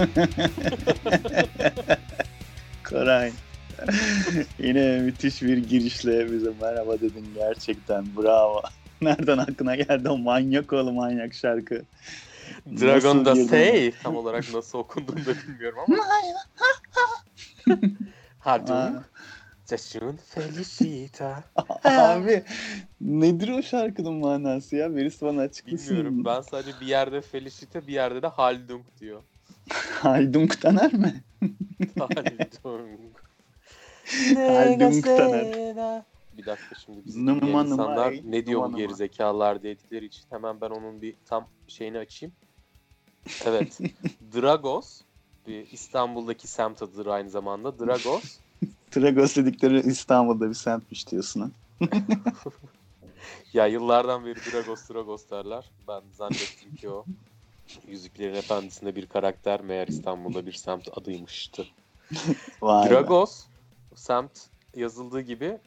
[2.84, 3.32] Koray.
[4.58, 8.62] Yine müthiş bir girişle bize merhaba dedin gerçekten bravo.
[9.02, 11.82] Nereden aklına geldi o manyak oğlu manyak şarkı.
[12.80, 13.36] Dragon da?
[13.36, 15.96] Say tam olarak nasıl okunduğunu da bilmiyorum ama.
[18.38, 18.72] Hadi.
[18.72, 19.04] Aa.
[19.66, 21.44] Casun Felicita.
[21.84, 22.42] Abi
[23.00, 24.96] nedir o şarkının manası ya?
[24.96, 25.88] Birisi bana açıklasın.
[25.88, 26.24] Bilmiyorum.
[26.24, 29.22] Ben sadece bir yerde Felicita bir yerde de Haldung diyor.
[30.02, 31.22] Haydunk Taner mi?
[31.98, 33.16] Haldung.
[34.36, 36.02] Haldung Taner.
[36.36, 40.24] Bir dakika şimdi biz Numa dinleyen numa, insanlar ey, ne diyor numa gerizekalılar dedikleri için
[40.30, 42.34] hemen ben onun bir tam şeyini açayım.
[43.44, 43.78] Evet.
[44.34, 45.00] Dragos
[45.46, 47.78] bir İstanbul'daki semt adıdır aynı zamanda.
[47.78, 48.38] Dragos
[48.90, 51.50] Tragos dedikleri İstanbul'da bir semtmiş diyorsun ha.
[53.52, 55.70] ya yıllardan beri Dragos Dragos derler.
[55.88, 57.04] Ben zannettim ki o
[57.88, 61.66] Yüzüklerin Efendisi'nde bir karakter meğer İstanbul'da bir semt adıymıştı.
[62.62, 62.94] Vay be.
[62.94, 63.44] Dragos
[63.94, 64.30] semt
[64.76, 65.58] yazıldığı gibi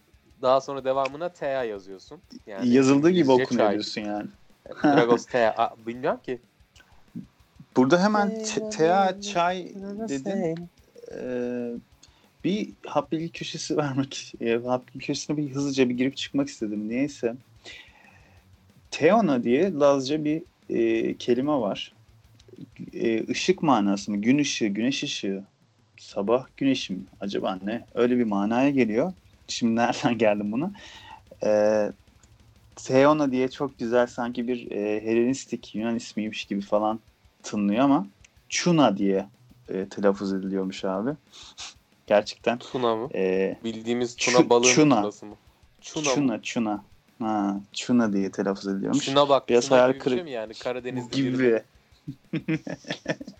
[0.41, 2.19] daha sonra devamına Tea yazıyorsun.
[2.47, 4.27] Yani Yazıldığı gibi okunuyor diyorsun yani.
[4.83, 5.25] Dragos.
[5.35, 6.39] Aa, bilmiyorum ki.
[7.75, 9.71] Burada hemen tea, çay
[10.09, 10.69] dedin.
[11.11, 11.71] Ee,
[12.43, 16.89] bir hap bilgi köşesi vermek, e, hap bilgi köşesine bir hızlıca bir girip çıkmak istedim.
[16.89, 17.35] Niyeyse.
[18.91, 21.92] Teona diye Lazca bir e, kelime var.
[22.93, 24.17] E, ışık manası mı?
[24.17, 25.43] Gün ışığı, güneş ışığı.
[25.97, 26.99] Sabah güneşi mi?
[27.19, 27.85] Acaba ne?
[27.95, 29.13] Öyle bir manaya geliyor.
[29.47, 30.71] Şimdi nereden geldim buna?
[31.45, 31.91] E,
[32.75, 36.99] Theona diye çok güzel sanki bir e, Helenistik Yunan ismiymiş gibi falan
[37.43, 38.07] tınlıyor ama
[38.49, 39.25] Chuna diye
[39.69, 41.09] e, telaffuz ediliyormuş abi.
[42.07, 42.57] Gerçekten.
[42.57, 43.09] Tuna mı?
[43.15, 45.01] E, Bildiğimiz Çu- tuna balığı çuna.
[45.01, 45.35] tunası mı?
[45.81, 46.15] Çuna mı?
[46.15, 46.83] Chuna, Chuna.
[47.19, 49.05] Ha, Chuna diye telaffuz ediliyormuş.
[49.05, 49.49] Şuna bak.
[49.49, 50.53] Biraz hayal şey kırık- yani?
[50.53, 51.63] Karadeniz'de gibi.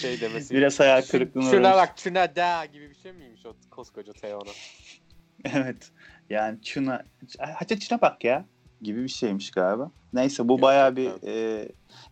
[0.00, 0.54] şey demesi.
[0.54, 4.50] Biraz hayal kırıklığına Şuna bak şuna da gibi bir şey miymiş o koskoca Teona?
[5.54, 5.90] Evet.
[6.30, 7.04] Yani Chuna,
[7.38, 8.44] hadi Chuna bak ya
[8.82, 9.90] gibi bir şeymiş galiba.
[10.12, 11.68] Neyse bu yok bir e,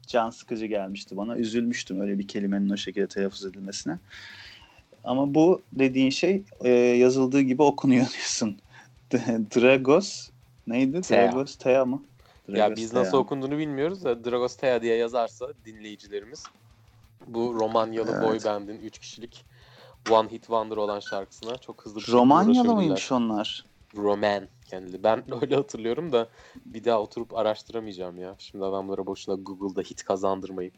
[0.06, 1.36] can sıkıcı gelmişti bana.
[1.36, 3.98] Üzülmüştüm öyle bir kelimenin o şekilde telaffuz edilmesine.
[5.04, 8.58] Ama bu dediğin şey e, yazıldığı gibi okunuyor diyorsun.
[9.54, 10.30] Dragos
[10.66, 11.00] neydi?
[11.00, 11.32] Thea.
[11.32, 12.02] Dragos Thea mı?
[12.48, 16.44] Ya Dragos biz nasıl okunduğunu bilmiyoruz da Dragos Thea diye yazarsa dinleyicilerimiz
[17.26, 18.22] bu Romanyalı Evet.
[18.22, 19.44] boy band'in 3 kişilik
[20.10, 23.64] One Hit Wonder olan şarkısına çok hızlı bir Romanyalı mıymış onlar?
[23.94, 25.02] Roman kendisi.
[25.02, 26.28] Ben öyle hatırlıyorum da
[26.66, 28.36] bir daha oturup araştıramayacağım ya.
[28.38, 30.74] Şimdi adamlara boşuna Google'da hit kazandırmayıp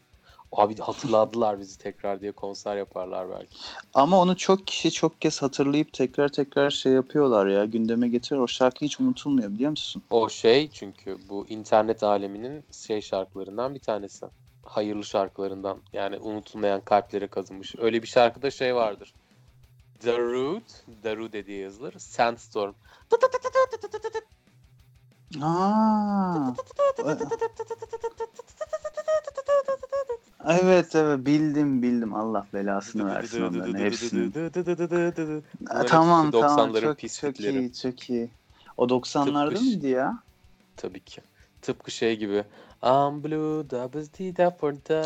[0.57, 3.57] abi hatırladılar bizi tekrar diye konser yaparlar belki.
[3.95, 7.65] Ama onu çok kişi çok kez hatırlayıp tekrar tekrar şey yapıyorlar ya.
[7.65, 8.43] Gündeme getiriyor.
[8.43, 10.03] O şarkı hiç unutulmuyor biliyor musun?
[10.11, 14.27] O şey çünkü bu internet aleminin şey şarkılarından bir tanesi.
[14.65, 17.75] Hayırlı şarkılarından yani unutulmayan kalplere kazınmış.
[17.79, 19.15] Öyle bir şarkıda şey vardır.
[20.07, 20.61] Darude,
[21.05, 21.95] Darude diye yazılır.
[21.99, 22.75] Sandstorm.
[25.43, 26.55] Aa.
[30.49, 34.34] Evet evet bildim bildim Allah belasını versin onların hepsini.
[34.34, 37.59] Bunların tamam hepsi tamam 90'ların çok, çok pislikleri.
[37.59, 38.31] iyi çok iyi.
[38.77, 40.19] O 90'larda Tıpkı- mıydı ya?
[40.77, 41.21] Tabii ki.
[41.62, 42.44] Tıpkı şey gibi.
[42.82, 45.00] I'm blue, double D, da for da.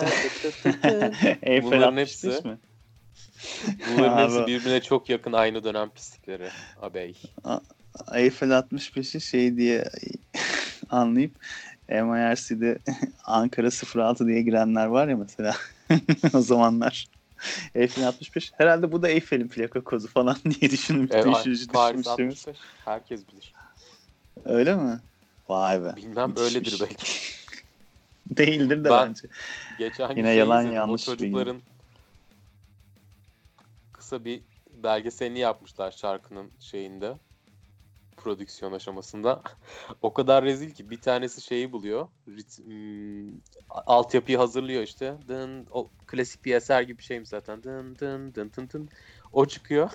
[1.42, 2.58] Eiffel Bunların 65 hepsi- mi?
[3.96, 4.46] Bunların hepsi Abi.
[4.46, 6.48] birbirine çok yakın aynı dönem pislikleri.
[6.82, 7.22] Abey.
[8.14, 9.84] Eiffel 65'i şey diye
[10.90, 11.32] anlayıp
[11.88, 12.78] MIRC'de
[13.24, 15.56] Ankara 06 diye girenler var ya mesela
[16.34, 17.06] o zamanlar.
[17.74, 18.52] Eiffel 65.
[18.58, 22.08] Herhalde bu da Eiffel'in plaka kodu falan diye düşünmüş, E, düşünmüş, Paris düşünmüştünüz.
[22.48, 22.56] 65.
[22.84, 23.54] Herkes bilir.
[24.44, 25.00] Öyle mi?
[25.48, 25.96] Vay be.
[25.96, 26.54] Bilmem Müthişmiş.
[26.56, 27.06] öyledir belki.
[28.30, 29.28] Değildir de Ben- bence.
[29.78, 31.62] Geçen Yine şey yalan yanlış çocukların
[33.92, 37.14] kısa bir belgeselini yapmışlar şarkının şeyinde
[38.18, 39.42] prodüksiyon aşamasında.
[40.02, 42.08] o kadar rezil ki bir tanesi şeyi buluyor.
[42.28, 45.16] Rit, hmm, altyapıyı hazırlıyor işte.
[45.28, 47.62] Dın, o klasik bir eser gibi şeymiş zaten.
[47.62, 48.88] Dın dın dın dın dın.
[49.32, 49.90] O çıkıyor.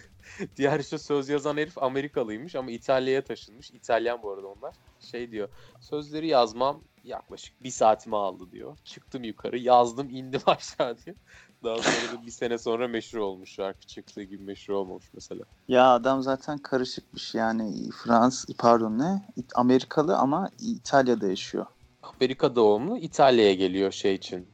[0.56, 3.70] Diğer işte söz yazan herif Amerikalıymış ama İtalya'ya taşınmış.
[3.70, 4.74] İtalyan bu arada onlar.
[5.00, 5.48] Şey diyor.
[5.80, 8.76] Sözleri yazmam yaklaşık bir saatimi aldı diyor.
[8.84, 11.16] Çıktım yukarı yazdım indim aşağı diyor.
[11.64, 15.44] Daha sonra da bir sene sonra meşhur olmuş şarkı çıktığı gibi meşhur olmamış mesela.
[15.68, 19.22] Ya adam zaten karışıkmış yani Frans pardon ne
[19.54, 21.66] Amerikalı ama İtalya'da yaşıyor.
[22.02, 24.46] Amerika doğumlu İtalya'ya geliyor şey için.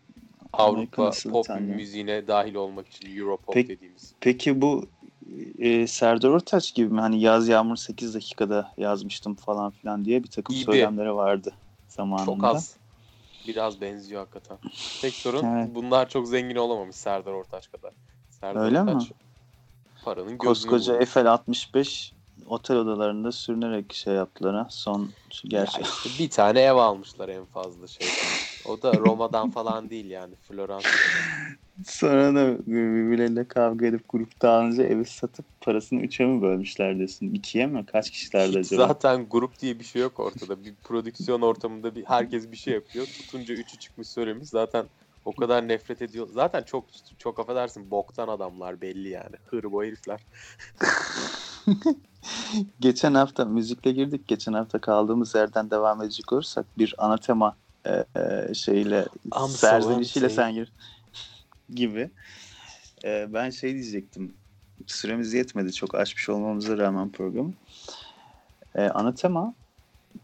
[0.53, 1.75] Avrupa pop İtalya?
[1.77, 4.15] müziğine dahil olmak için Europop Peki- dediğimiz.
[4.21, 4.85] Peki bu
[5.59, 10.29] e, Serdar Ortaç gibi mi hani yaz yağmur 8 dakikada yazmıştım falan filan diye bir
[10.31, 10.65] takım Gibi.
[10.65, 11.55] söylemleri vardı
[11.89, 12.25] zamanında.
[12.27, 12.77] Çok az.
[13.47, 14.59] Biraz benziyor hakikaten.
[15.01, 15.71] Tek sorun Evet.
[15.75, 17.93] bunlar çok zengin olamamış Serdar Ortaç kadar.
[18.31, 18.91] Serdar Öyle mi?
[18.91, 19.13] Ortaç
[20.05, 20.97] paranın gözünü Koskoca.
[20.97, 22.15] Eiffel 65
[22.47, 24.67] otel odalarında sürünerek şey yaptılar ha.
[24.71, 25.11] Son
[25.45, 25.81] gerçi.
[25.81, 28.07] Ya işte bir tane ev almışlar en fazla şey.
[28.69, 30.35] O da Roma'dan falan değil yani.
[30.37, 30.89] Floransa.
[31.85, 37.27] Sonra da birbirleriyle kavga edip grup dağılınca evi satıp parasını üçe mi bölmüşler diyorsun?
[37.27, 37.87] İkiye mi?
[37.87, 38.87] Kaç kişilerdi Hiç acaba?
[38.89, 40.65] zaten grup diye bir şey yok ortada.
[40.65, 43.07] Bir prodüksiyon ortamında bir herkes bir şey yapıyor.
[43.07, 44.49] Tutunca üçü çıkmış söylemiş.
[44.49, 44.87] Zaten
[45.25, 46.29] o kadar nefret ediyor.
[46.33, 46.85] Zaten çok
[47.19, 49.37] çok affedersin boktan adamlar belli yani.
[49.47, 50.21] Hırbo herifler.
[52.81, 54.29] Geçen hafta müzikle girdik.
[54.29, 60.27] Geçen hafta kaldığımız yerden devam edecek olursak bir ana tema e, şeyle I'm so serzenişiyle
[60.27, 60.37] empty.
[60.37, 60.73] sen gir
[61.75, 62.11] gibi.
[63.05, 64.35] E, ben şey diyecektim.
[64.87, 67.53] Süremiz yetmedi çok açmış olmamıza rağmen programı.
[68.75, 69.55] E, ana tema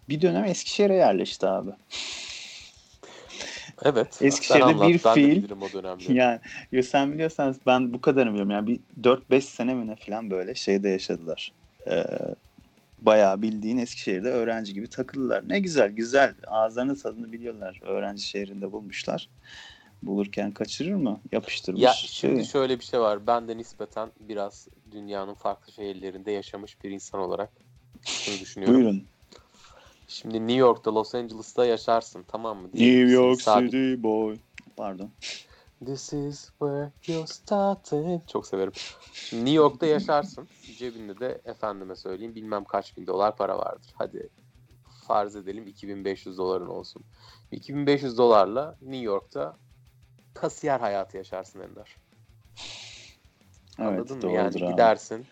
[0.08, 1.70] bir dönem Eskişehir'e yerleşti abi.
[3.84, 4.18] Evet.
[4.22, 6.12] Eskişehir'de anlat, bir ben fiil- dönemleri.
[6.14, 6.40] Yani
[6.72, 8.50] yo sen biliyorsan ben bu kadarını biliyorum.
[8.50, 11.52] Yani bir 4-5 sene mi ne falan böyle şeyde yaşadılar.
[11.86, 12.04] Ee,
[13.02, 15.48] bayağı bildiğin Eskişehir'de öğrenci gibi takıldılar.
[15.48, 17.80] Ne güzel güzel ağızlarının tadını biliyorlar.
[17.82, 19.28] Öğrenci şehrinde bulmuşlar.
[20.02, 21.20] Bulurken kaçırır mı?
[21.32, 21.82] Yapıştırmış.
[21.82, 23.26] Ya şimdi Şey, şöyle bir şey var.
[23.26, 27.50] Ben de nispeten biraz dünyanın farklı şehirlerinde yaşamış bir insan olarak
[28.04, 28.76] şunu düşünüyorum.
[28.76, 29.04] Buyurun.
[30.08, 32.64] Şimdi New York'ta, Los Angeles'ta yaşarsın tamam mı?
[32.64, 34.36] New Diyelim ki York City boy.
[34.76, 35.10] Pardon.
[35.86, 38.20] This is where you started.
[38.28, 38.72] Çok severim.
[39.32, 40.48] New York'ta yaşarsın.
[40.78, 43.90] Cebinde de efendime söyleyeyim bilmem kaç bin dolar para vardır.
[43.94, 44.28] Hadi
[45.06, 47.02] farz edelim 2500 doların olsun.
[47.52, 49.56] 2500 dolarla New York'ta
[50.34, 51.96] kasiyer hayatı yaşarsın Ender.
[53.78, 54.22] Evet Anladın mı?
[54.22, 54.72] doğrudur Yani abi.
[54.72, 55.26] gidersin.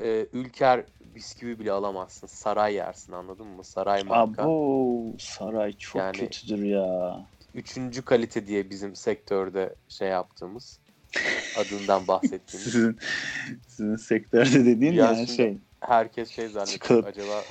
[0.00, 2.26] E, ülker bisküvi bile alamazsın.
[2.26, 3.64] Saray yersin anladın mı?
[3.64, 4.42] Saray marka.
[4.42, 7.26] Abo saray çok Yani- kötüdür ya.
[7.54, 10.80] Üçüncü kalite diye bizim sektörde şey yaptığımız
[11.58, 12.72] adından bahsettiğimiz.
[12.72, 12.98] Sizin,
[13.68, 15.58] sizin sektörde dediğin Ya yani şey.
[15.80, 17.08] Herkes şey zannediyor Çikolata.
[17.08, 17.42] acaba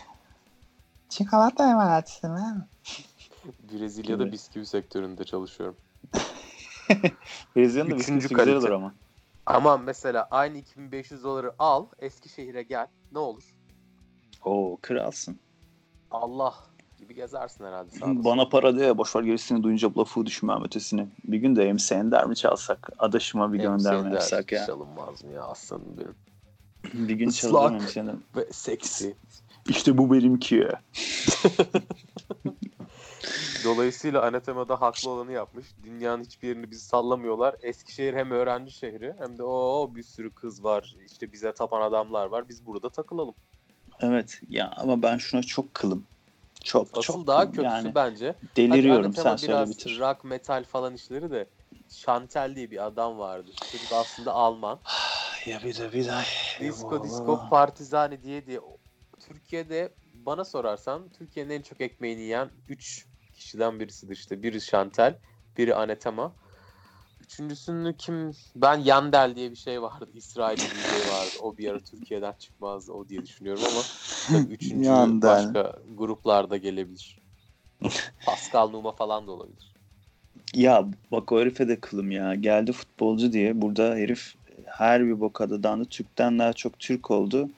[1.09, 2.67] Çikolata emalatçısı mı?
[3.73, 4.31] Brezilya'da Gibi.
[4.31, 5.77] bisküvi sektöründe çalışıyorum.
[7.55, 8.57] Brezilya'nın da Üçüncü bisküvisi güzel kalite.
[8.57, 8.93] olur ama.
[9.45, 13.55] Ama mesela aynı 2500 doları al Eskişehir'e gel ne olur?
[14.45, 15.39] Oo kralsın.
[16.11, 16.55] Allah
[17.01, 18.23] gibi gezersin herhalde sağda.
[18.23, 21.07] Bana para ya boşver gerisini duyunca lafı düşünmem ötesini.
[21.23, 22.89] Bir gün de MC Ender mi çalsak?
[22.99, 24.65] Adaşıma bir gönderme yapsak ya.
[24.65, 26.15] Çalınmaz mı ya aslanım benim.
[27.07, 28.15] Bir gün MC Ender.
[28.35, 29.15] Ve seksi.
[29.69, 30.67] İşte bu benimki.
[33.63, 35.65] Dolayısıyla Anatema'da haklı olanı yapmış.
[35.83, 37.55] Dünyanın hiçbir yerini bizi sallamıyorlar.
[37.61, 40.95] Eskişehir hem öğrenci şehri hem de o bir sürü kız var.
[41.05, 42.49] İşte bize tapan adamlar var.
[42.49, 43.35] Biz burada takılalım.
[43.99, 46.03] Evet ya ama ben şuna çok kılım.
[46.63, 48.35] Çok Asıl çok daha kötüsü yani bence.
[48.55, 49.99] deliriyorum sen söyle bitir.
[49.99, 51.49] rock metal falan işleri de
[51.89, 53.51] Chantel diye bir adam vardı.
[53.71, 54.79] Çocuk aslında Alman.
[55.45, 56.23] Ya bir de bir daha.
[56.59, 58.59] Disco Disco Partizani diye diye
[59.19, 64.43] Türkiye'de bana sorarsan Türkiye'nin en çok ekmeğini yiyen 3 kişiden birisidir işte.
[64.43, 65.17] Biri Chantel,
[65.57, 66.35] biri Anetema.
[67.31, 68.31] Üçüncüsünü kim?
[68.55, 70.09] Ben Yandel diye bir şey vardı.
[70.13, 71.31] İsrail'de bir şey vardı.
[71.41, 73.81] O bir ara Türkiye'den çıkmazdı o diye düşünüyorum ama
[74.27, 75.29] tabii üçüncü Yandel.
[75.29, 77.17] başka gruplarda gelebilir.
[78.25, 79.73] Pascal Numa falan da olabilir.
[80.53, 82.35] Ya bak o herife de kılım ya.
[82.35, 83.61] Geldi futbolcu diye.
[83.61, 84.35] Burada herif
[84.65, 85.85] her bir boka da.
[85.85, 87.49] Türk'ten daha çok Türk oldu.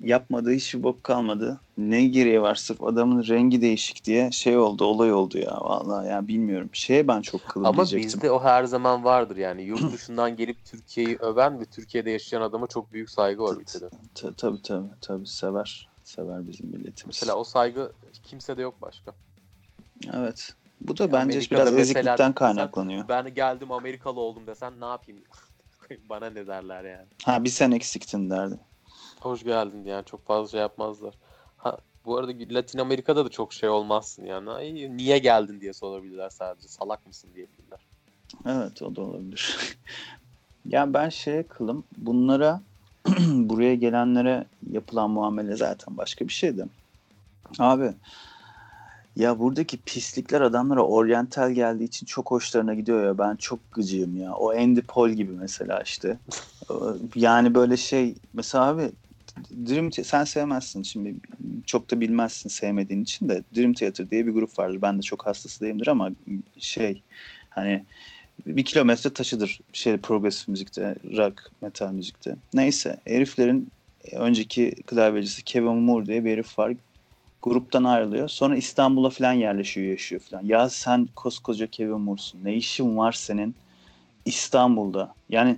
[0.00, 1.60] Yapmadığı hiçbir bok kalmadı.
[1.78, 5.58] Ne gereği var sırf adamın rengi değişik diye şey oldu olay oldu ya.
[5.60, 6.70] Vallahi ya bilmiyorum.
[6.72, 8.06] Şeye ben çok kılım Ama diyecektim.
[8.06, 9.62] bizde o her zaman vardır yani.
[9.62, 13.88] Yurt dışından gelip Türkiye'yi öven ve Türkiye'de yaşayan adama çok büyük saygı var ülkede.
[14.14, 15.88] Ta- Tabii tabii tabii sever.
[16.04, 17.06] Sever bizim milletimiz.
[17.06, 19.12] Mesela o saygı kimsede yok başka.
[20.14, 20.54] Evet.
[20.80, 23.08] Bu da bence Amerika'da biraz eziklikten kaynaklanıyor.
[23.08, 25.22] Ben geldim Amerikalı oldum desen ne yapayım?
[26.08, 27.06] Bana ne derler yani.
[27.24, 28.58] Ha bir sen eksiktin derdi.
[29.24, 31.14] Hoş geldin yani çok fazla şey yapmazlar.
[31.56, 34.50] Ha, bu arada Latin Amerika'da da çok şey olmazsın yani.
[34.50, 36.68] Ay, niye geldin diye sorabilirler sadece.
[36.68, 37.78] Salak mısın diyebilirler.
[38.46, 39.56] Evet o da olabilir.
[40.66, 42.60] ya ben şeye kılım bunlara
[43.28, 46.66] buraya gelenlere yapılan muamele zaten başka bir şeydi.
[47.58, 47.94] Abi
[49.16, 54.34] ya buradaki pislikler adamlara oryantal geldiği için çok hoşlarına gidiyor ya ben çok gıcığım ya.
[54.34, 56.18] O Andy Paul gibi mesela işte.
[57.14, 58.92] yani böyle şey mesela abi
[59.50, 61.14] Dream sen sevmezsin şimdi
[61.66, 64.82] çok da bilmezsin sevmediğin için de Dream Theater diye bir grup vardır.
[64.82, 66.10] Ben de çok hastası değilimdir ama
[66.58, 67.02] şey
[67.50, 67.84] hani
[68.46, 72.36] bir kilometre taşıdır şey progresif müzikte, rock, metal müzikte.
[72.54, 73.68] Neyse heriflerin
[74.12, 76.72] önceki klavyecisi Kevin Moore diye bir herif var.
[77.42, 78.28] Gruptan ayrılıyor.
[78.28, 80.44] Sonra İstanbul'a falan yerleşiyor, yaşıyor falan.
[80.44, 82.44] Ya sen koskoca Kevin Moore'sun.
[82.44, 83.54] Ne işin var senin
[84.24, 85.14] İstanbul'da?
[85.28, 85.56] Yani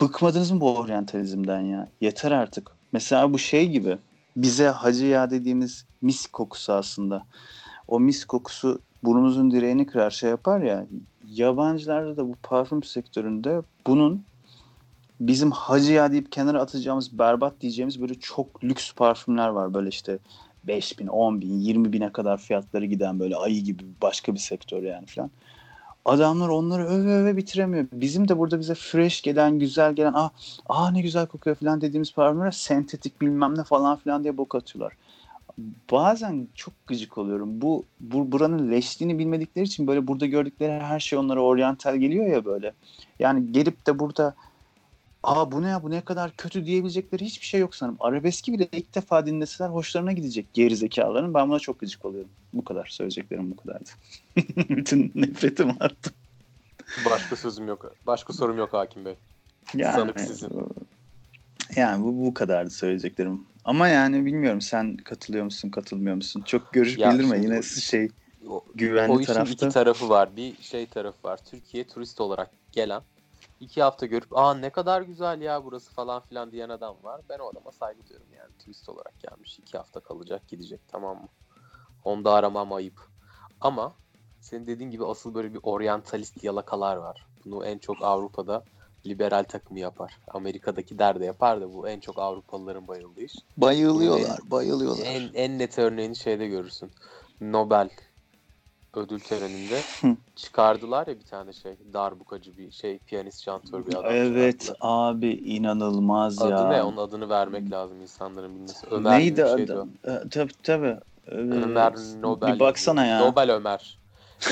[0.00, 1.88] bıkmadınız mı bu oryantalizmden ya?
[2.00, 2.70] Yeter artık.
[2.92, 3.98] Mesela bu şey gibi.
[4.36, 7.26] Bize hacı ya dediğimiz mis kokusu aslında.
[7.88, 10.86] O mis kokusu burnumuzun direğini kırar şey yapar ya.
[11.28, 14.24] Yabancılarda da bu parfüm sektöründe bunun
[15.20, 19.74] bizim hacı ya deyip kenara atacağımız berbat diyeceğimiz böyle çok lüks parfümler var.
[19.74, 20.18] Böyle işte
[20.64, 24.82] 5 bin, 10 bin, 20 bine kadar fiyatları giden böyle ayı gibi başka bir sektör
[24.82, 25.30] yani falan.
[26.08, 27.86] Adamlar onları öve öve bitiremiyor.
[27.92, 30.30] Bizim de burada bize fresh gelen, güzel gelen, ah,
[30.68, 34.92] ah ne güzel kokuyor falan dediğimiz parfümler sentetik bilmem ne falan filan diye bok atıyorlar.
[35.92, 37.60] Bazen çok gıcık oluyorum.
[37.60, 42.44] Bu, bu buranın leşliğini bilmedikleri için böyle burada gördükleri her şey onlara oryantal geliyor ya
[42.44, 42.72] böyle.
[43.18, 44.34] Yani gelip de burada
[45.22, 47.96] aa bu ne ya bu ne kadar kötü diyebilecekleri hiçbir şey yok sanırım.
[48.00, 51.34] Arabeski bile ilk defa dinleseler hoşlarına gidecek geri zekaların.
[51.34, 52.30] Ben buna çok gıcık oluyorum.
[52.52, 53.90] Bu kadar söyleyeceklerim bu kadardı.
[54.76, 56.12] Bütün nefretim attım.
[57.04, 57.94] Başka sözüm yok.
[58.06, 59.14] Başka sorum yok Hakim Bey.
[59.74, 60.50] Yani, sizin.
[61.76, 63.46] Yani bu, bu kadardı söyleyeceklerim.
[63.64, 66.42] Ama yani bilmiyorum sen katılıyor musun katılmıyor musun?
[66.46, 68.08] Çok görüş Ya bildirme yine o- şey
[68.48, 69.52] O, güvenli o tarafta.
[69.52, 70.36] iki tarafı var.
[70.36, 71.40] Bir şey tarafı var.
[71.44, 73.02] Türkiye turist olarak gelen
[73.60, 77.20] iki hafta görüp aa ne kadar güzel ya burası falan filan diyen adam var.
[77.28, 78.50] Ben o adama saygı duyuyorum yani.
[78.58, 79.58] Turist olarak gelmiş.
[79.58, 81.28] iki hafta kalacak gidecek tamam mı?
[82.04, 83.00] Onda aramam ayıp.
[83.60, 83.94] Ama
[84.40, 87.26] senin dediğin gibi asıl böyle bir oryantalist yalakalar var.
[87.44, 88.64] Bunu en çok Avrupa'da
[89.06, 90.18] liberal takımı yapar.
[90.28, 93.34] Amerika'daki der de yapar da bu en çok Avrupalıların bayıldığı iş.
[93.56, 95.06] Bayılıyorlar, bayılıyorlar.
[95.06, 96.90] En, en net örneğini şeyde görürsün.
[97.40, 97.90] Nobel
[98.98, 99.80] ödül töreninde
[100.36, 101.76] çıkardılar ya bir tane şey.
[101.92, 102.98] Darbukacı bir şey.
[102.98, 104.12] Piyanist, şantör bir adam.
[104.12, 105.10] Evet çıkarttılar.
[105.10, 106.46] abi inanılmaz ya.
[106.46, 106.82] Adı ne?
[106.82, 108.86] Onun adını vermek lazım insanların bilmesi.
[108.90, 109.88] Ömer Neydi şeydi adı?
[110.04, 110.98] E, tabii tabii.
[111.26, 112.54] Ee, Ömer Nobel.
[112.54, 113.18] Bir baksana ya.
[113.18, 113.98] Nobel Ömer.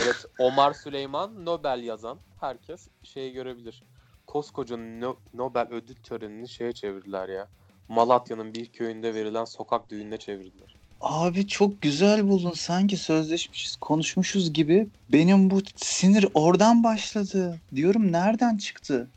[0.02, 3.82] Evet Omar Süleyman Nobel yazan herkes şeyi görebilir.
[4.26, 7.48] Koskoca No- Nobel ödül törenini şeye çevirdiler ya.
[7.88, 10.75] Malatya'nın bir köyünde verilen sokak düğününe çevirdiler.
[11.08, 12.52] Abi çok güzel buldun.
[12.52, 14.86] Sanki sözleşmişiz, konuşmuşuz gibi.
[15.12, 17.60] Benim bu sinir oradan başladı.
[17.75, 19.08] Diyorum nereden çıktı?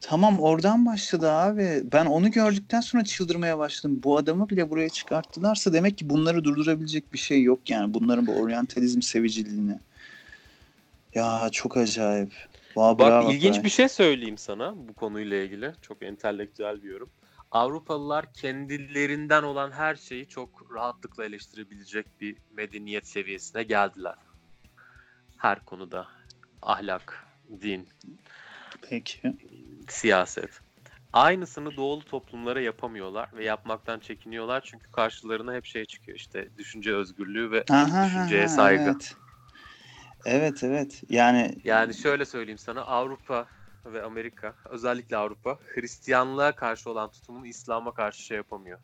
[0.00, 1.82] Tamam oradan başladı abi.
[1.92, 4.00] Ben onu gördükten sonra çıldırmaya başladım.
[4.04, 7.94] Bu adamı bile buraya çıkarttılarsa demek ki bunları durdurabilecek bir şey yok yani.
[7.94, 9.78] Bunların bu oryantalizm seviciliğini.
[11.14, 12.32] Ya çok acayip.
[12.76, 15.72] Bravo Bak ilginç bir şey söyleyeyim sana bu konuyla ilgili.
[15.82, 17.10] Çok entelektüel bir yorum.
[17.52, 24.14] Avrupalılar kendilerinden olan her şeyi çok rahatlıkla eleştirebilecek bir medeniyet seviyesine geldiler.
[25.36, 26.08] Her konuda.
[26.62, 27.26] Ahlak,
[27.60, 27.88] din,
[28.90, 29.36] Peki.
[29.88, 30.60] siyaset.
[31.12, 37.50] Aynısını doğulu toplumlara yapamıyorlar ve yapmaktan çekiniyorlar çünkü karşılarına hep şey çıkıyor işte düşünce özgürlüğü
[37.50, 38.82] ve Aha, düşünceye saygı.
[38.82, 39.16] Evet.
[40.24, 41.02] Evet evet.
[41.08, 43.48] Yani Yani şöyle söyleyeyim sana Avrupa
[43.86, 48.78] ve Amerika özellikle Avrupa Hristiyanlığa karşı olan tutumunu İslam'a karşı şey yapamıyor.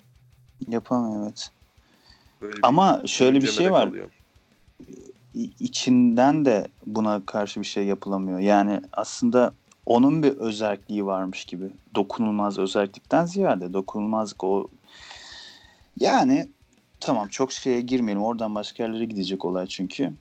[0.69, 1.51] yapamıyor evet.
[2.41, 3.89] Böyle bir Ama şöyle bir şey var.
[3.89, 4.11] kalıyor.
[5.61, 8.39] İçinden de buna karşı bir şey yapılamıyor.
[8.39, 9.55] Yani aslında
[9.87, 11.65] onun bir özelliği varmış gibi.
[11.95, 14.69] Dokunulmaz özellikten ziyade dokunulmazlık o
[16.01, 16.49] yani
[17.01, 18.23] tamam çok şeye girmeyelim.
[18.23, 20.13] Oradan başka yerlere gidecek olay çünkü.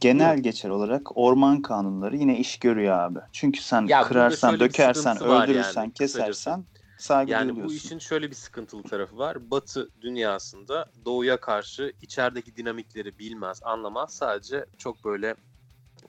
[0.00, 3.18] Genel geçer olarak orman kanunları yine iş görüyor abi.
[3.32, 6.64] Çünkü sen Ya kırarsan, dökersen, öldürürsen, yani, kesersen
[6.96, 9.50] saygı Yani bu işin şöyle bir sıkıntılı tarafı var.
[9.50, 14.14] Batı dünyasında doğuya karşı içerideki dinamikleri bilmez, anlamaz.
[14.14, 15.34] Sadece çok böyle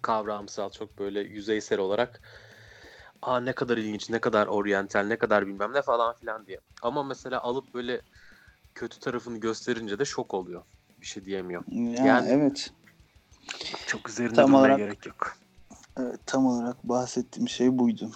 [0.02, 2.22] kavramsal, çok böyle yüzeysel olarak
[3.22, 6.60] Aa ne kadar ilginç, ne kadar oryantal, ne kadar bilmem ne falan filan diye.
[6.82, 8.02] Ama mesela alıp böyle
[8.76, 10.64] kötü tarafını gösterince de şok oluyor.
[11.02, 11.64] Bir şey diyemiyor.
[11.72, 12.70] Yani, yani- evet.
[13.88, 15.38] Çok üzerinde Tam olarak- gerek yok.
[16.00, 18.12] Evet, tam olarak bahsettiğim şey buydu.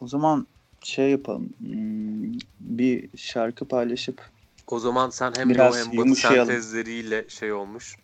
[0.00, 0.46] O zaman
[0.82, 1.48] şey yapalım.
[1.58, 4.22] hmm, Bir şarkı paylaşıp
[4.66, 7.96] O zaman sen hem Biraz hem Batı sentezleriyle şey olmuş,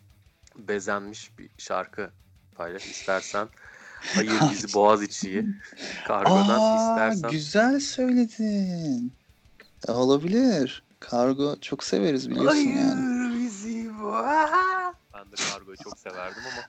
[0.57, 2.11] bezenmiş bir şarkı
[2.55, 3.49] paylaş istersen.
[4.15, 5.47] Hayır bizi boğaz içiyi
[6.07, 7.31] kargodan Aa, istersen.
[7.31, 9.13] güzel söyledin.
[9.89, 10.83] Olabilir.
[11.01, 13.35] Kargo çok severiz biliyorsun yani.
[13.41, 14.95] bizi boğaz.
[15.15, 16.63] Ben de kargoyu çok severdim ama.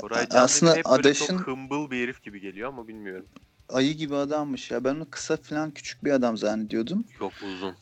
[0.00, 3.26] Koray Can aslında hep böyle Adaş'ın- çok hımbıl bir herif gibi geliyor ama bilmiyorum.
[3.68, 4.84] Ayı gibi adammış ya.
[4.84, 7.04] Ben onu kısa falan küçük bir adam zannediyordum.
[7.20, 7.74] Yok uzun.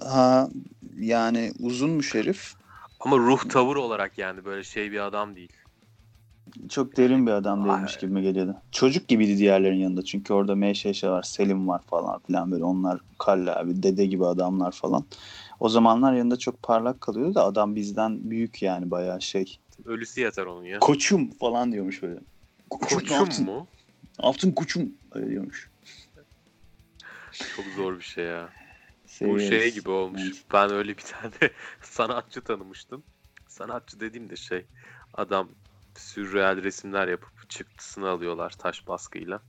[0.00, 0.48] Ha
[0.98, 2.52] yani uzunmuş herif.
[3.00, 5.52] Ama ruh tavır olarak yani böyle şey bir adam değil.
[6.68, 8.00] çok derin bir adam değilmiş Ay.
[8.00, 8.56] gibi mi geliyordu.
[8.72, 10.02] Çocuk gibiydi diğerlerin yanında.
[10.02, 12.64] Çünkü orada MŞŞ var, Selim var falan filan böyle.
[12.64, 15.04] Onlar Kalle abi, dede gibi adamlar falan.
[15.60, 19.58] O zamanlar yanında çok parlak kalıyordu da adam bizden büyük yani bayağı şey.
[19.84, 20.78] Ölüsü yeter onun ya.
[20.78, 22.20] Koçum falan diyormuş böyle.
[22.70, 22.98] Koçum?
[22.98, 23.66] Koçum mu?
[24.20, 24.92] Ne yaptın koçum?
[25.12, 25.70] Öyle diyormuş.
[27.56, 28.48] Çok zor bir şey ya.
[29.04, 29.48] Bu Seviyoruz.
[29.48, 30.22] şey gibi olmuş.
[30.24, 30.44] Evet.
[30.52, 33.02] Ben öyle bir tane sanatçı tanımıştım.
[33.48, 34.66] Sanatçı dediğim de şey
[35.14, 35.48] adam
[35.96, 39.40] sürreal resimler yapıp çıktısını alıyorlar taş baskıyla.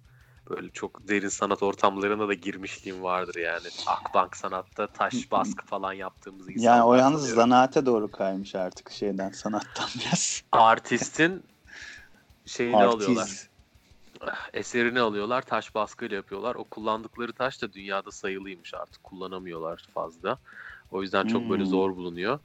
[0.51, 3.67] Böyle çok derin sanat ortamlarına da girmişliğim vardır yani.
[3.87, 6.75] Akbank sanatta taş baskı falan yaptığımız insanlar.
[6.75, 7.35] Yani o yalnız tanıyorum.
[7.41, 10.43] zanaate doğru kaymış artık şeyden sanattan biraz.
[10.51, 11.43] Artistin
[12.45, 13.21] şeyini alıyorlar.
[13.21, 13.49] Artiz.
[14.53, 16.55] Eserini alıyorlar, taş baskıyla yapıyorlar.
[16.55, 19.03] O kullandıkları taş da dünyada sayılıymış artık.
[19.03, 20.37] Kullanamıyorlar fazla.
[20.91, 21.69] O yüzden çok böyle Hmm.
[21.69, 22.39] zor bulunuyor.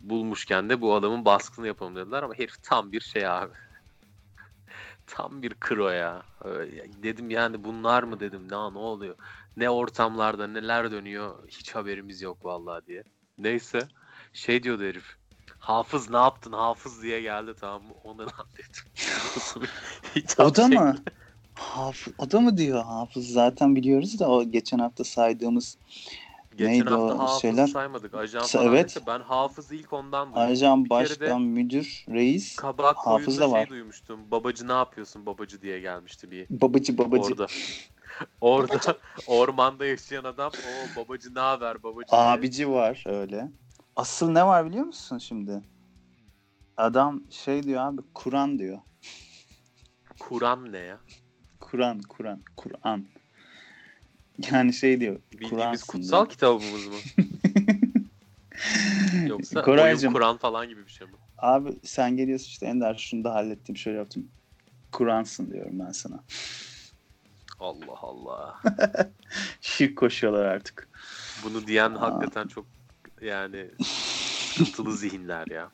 [0.00, 3.52] Bulmuşken de bu adamın baskısını yapalım dediler ama herif tam bir şey abi.
[5.06, 6.22] Tam bir kro ya.
[6.44, 8.42] Öyle- Dedim yani bunlar mı dedim.
[8.50, 9.14] Ne ne oluyor?
[9.56, 13.04] Ne ortamlarda neler dönüyor hiç haberimiz yok vallahi diye.
[13.38, 13.88] Neyse
[14.32, 15.16] şey diyordu herif.
[15.58, 17.94] Hafız ne yaptın hafız diye geldi tamam mı?
[18.04, 19.68] O ne lan dedim.
[20.16, 20.96] Hitap O da mı?
[21.54, 25.78] Hafız, o da mı diyor hafız zaten biliyoruz da o geçen hafta saydığımız
[26.56, 27.66] Geçen Neydi hafta o hafız şeyler?
[27.66, 28.14] saymadık.
[28.14, 28.82] Ajan Sa- falan evet.
[28.96, 30.42] neyse ben hafız ilk ondan duydum.
[30.42, 33.68] ajan Bir kere de başkan müdür reis Kabak hafız koyunda da şey var.
[33.68, 34.30] duymuştum.
[34.30, 37.46] Babacı ne yapıyorsun babacı diye gelmişti bir babacı babacı orada.
[38.40, 38.78] Orada
[39.26, 42.20] ormanda yaşayan adam o babacı ne haber babacı diye.
[42.20, 43.48] abici var öyle.
[43.96, 45.62] Asıl ne var biliyor musun şimdi?
[46.76, 48.78] Adam şey diyor abi Kur'an diyor.
[50.18, 50.98] Kur'an ne ya?
[51.60, 53.04] Kur'an Kur'an Kur'an.
[54.52, 55.16] Yani şey diyor.
[55.32, 56.28] Bildiğimiz kutsal diyor.
[56.28, 56.94] kitabımız mı?
[59.28, 60.12] Yoksa Koraycığım.
[60.12, 61.12] Kur'an falan gibi bir şey mi?
[61.38, 64.28] Abi sen geliyorsun işte Ender şunu da hallettim şöyle yaptım.
[64.92, 66.24] Kur'ansın diyorum ben sana.
[67.60, 68.60] Allah Allah.
[69.60, 70.88] Şirk koşuyorlar artık.
[71.44, 72.00] Bunu diyen Aa.
[72.00, 72.66] hakikaten çok
[73.20, 75.70] yani sıkıntılı zihinler ya.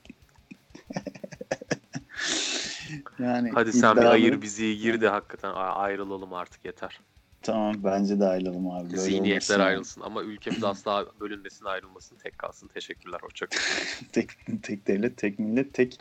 [3.18, 7.00] Yani Hadi sen bir ayır bizi gir de hakikaten ayrılalım artık yeter.
[7.42, 8.90] Tamam bence de ayrılalım abi.
[8.90, 12.68] Böyle Zihniyetler olmasın ayrılsın ama ülkemiz asla bölünmesin ayrılmasın tek kalsın.
[12.68, 13.62] Teşekkürler hoşçakalın.
[14.12, 14.30] tek,
[14.62, 16.00] tek devlet, tek millet, tek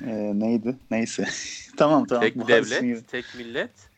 [0.00, 0.76] e, neydi?
[0.90, 1.28] Neyse.
[1.76, 2.22] tamam tamam.
[2.22, 3.90] tek devlet, tek millet,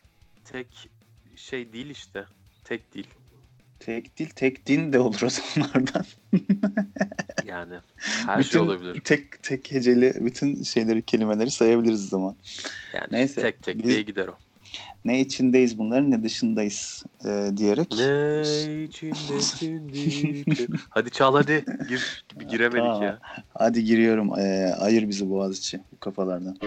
[0.45, 0.89] tek
[1.35, 2.25] şey değil işte.
[2.63, 3.05] Tek dil.
[3.79, 6.05] Tek dil, tek din de olur o zamanlardan.
[7.45, 7.75] Yani
[8.25, 9.01] her bütün, şey olabilir.
[9.01, 12.35] Tek tek heceli bütün şeyleri, kelimeleri sayabiliriz o zaman.
[12.93, 14.37] Yani Neyse, tek tek biz- diye gider o.
[15.05, 17.91] Ne içindeyiz bunların ne dışındayız e, diyerek.
[17.91, 20.67] Ne içindesindir.
[20.89, 21.65] hadi çal hadi.
[21.89, 22.25] Gir.
[22.49, 23.03] Giremedik Tamam.
[23.03, 23.19] ya.
[23.53, 24.39] Hadi giriyorum.
[24.39, 26.57] E, ayır bizi Boğaziçi bu kafalardan.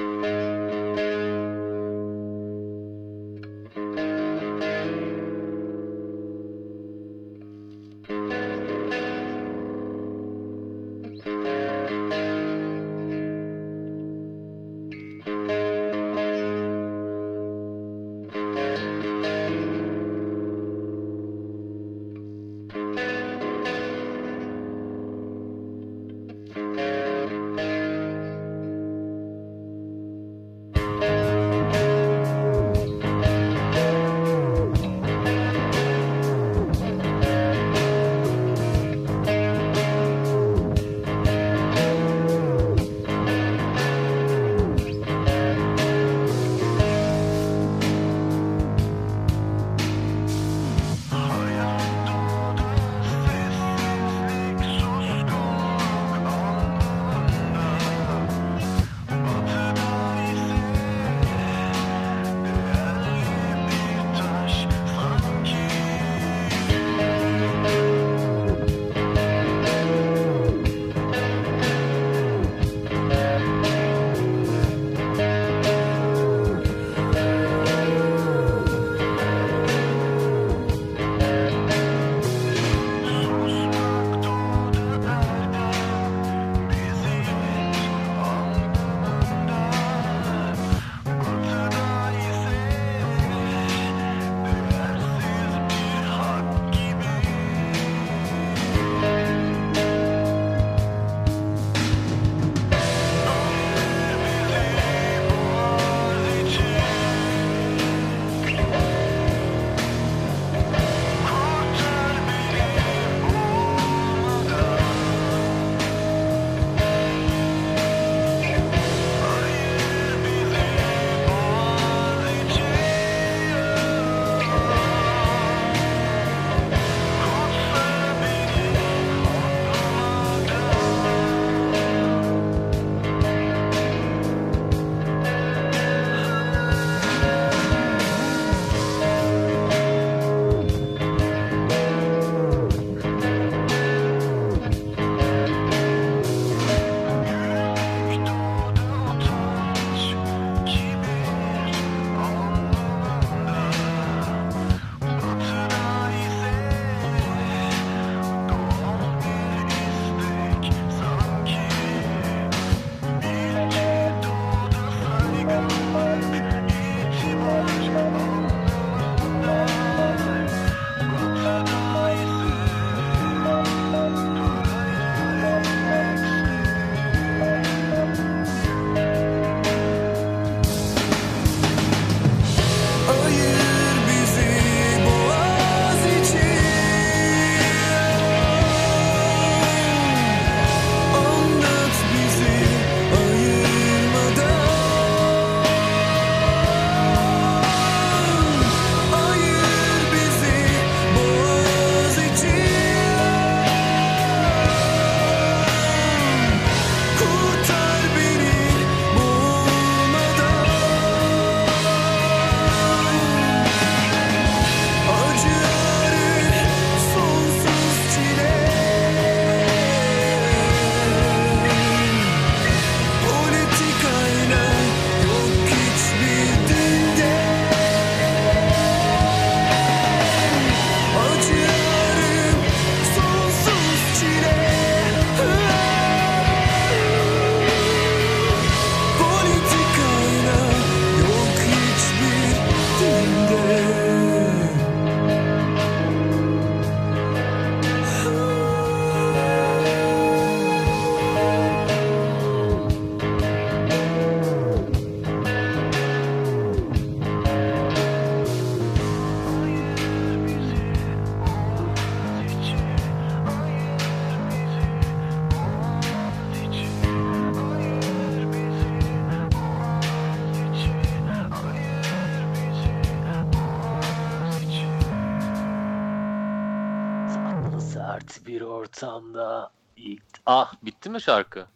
[281.04, 281.66] Bitti mi şarkı?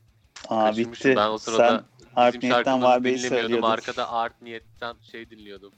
[0.49, 1.11] Aa Kaçırmışım.
[1.11, 1.17] bitti.
[1.21, 1.85] Ben o sırada Sen
[2.17, 3.69] Art Niyet'ten Vay Bey'i söylüyordun.
[3.69, 5.73] Arkada Art Niyet'ten şey dinliyordum.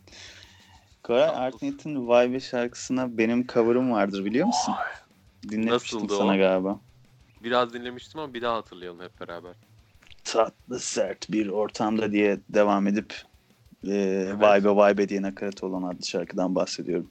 [1.03, 1.23] Koray.
[1.23, 4.75] Art Niyet'in Vay Be şarkısına benim cover'ım vardır biliyor musun?
[5.49, 6.39] Dinlemiştim Nasıldı sana o?
[6.39, 6.81] galiba.
[7.43, 9.55] Biraz dinlemiştim ama bir daha hatırlayalım hep beraber.
[10.25, 13.15] Tatlı sert bir ortamda diye devam edip
[13.87, 14.41] e, Evet.
[14.41, 17.11] Vay Be Vay Be diye nakarat olan adlı şarkıdan bahsediyorum.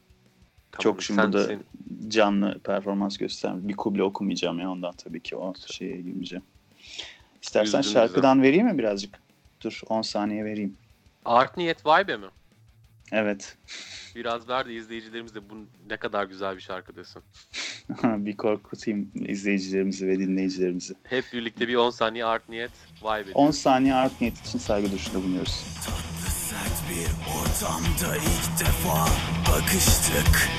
[0.80, 1.64] Çok şimdi sen- burada sen-
[2.08, 3.68] canlı performans göstermiş.
[3.68, 6.44] Bir kuble okumayacağım ya ondan tabii ki o şeye girmeyeceğim.
[7.42, 9.20] İstersen Üzdün şarkıdan vereyim mi birazcık?
[9.62, 10.78] Dur 10 saniye vereyim.
[11.26, 12.28] Art Niyet Vibe mi?
[13.12, 13.58] Evet.
[14.16, 15.54] Biraz ver de izleyicilerimiz de bu
[15.90, 17.22] ne kadar güzel bir şarkı desin.
[18.04, 20.94] bir korkutayım izleyicilerimizi ve dinleyicilerimizi.
[21.04, 23.32] Hep birlikte bir 10 saniye Art Niyet Vibe ediyoruz.
[23.36, 25.66] 10 saniye art niyet için saygı duruşunda bulunuyoruz.
[26.50, 29.08] Sert bir ortamda ilk defa
[29.52, 30.50] bakıştık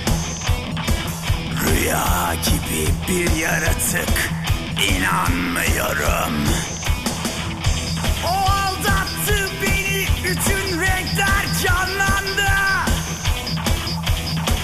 [1.70, 4.30] Rüya gibi bir yaratık.
[4.90, 6.34] İnanmıyorum.
[8.24, 10.06] O aldattı beni.
[10.24, 12.50] Bütün renkler canlandı.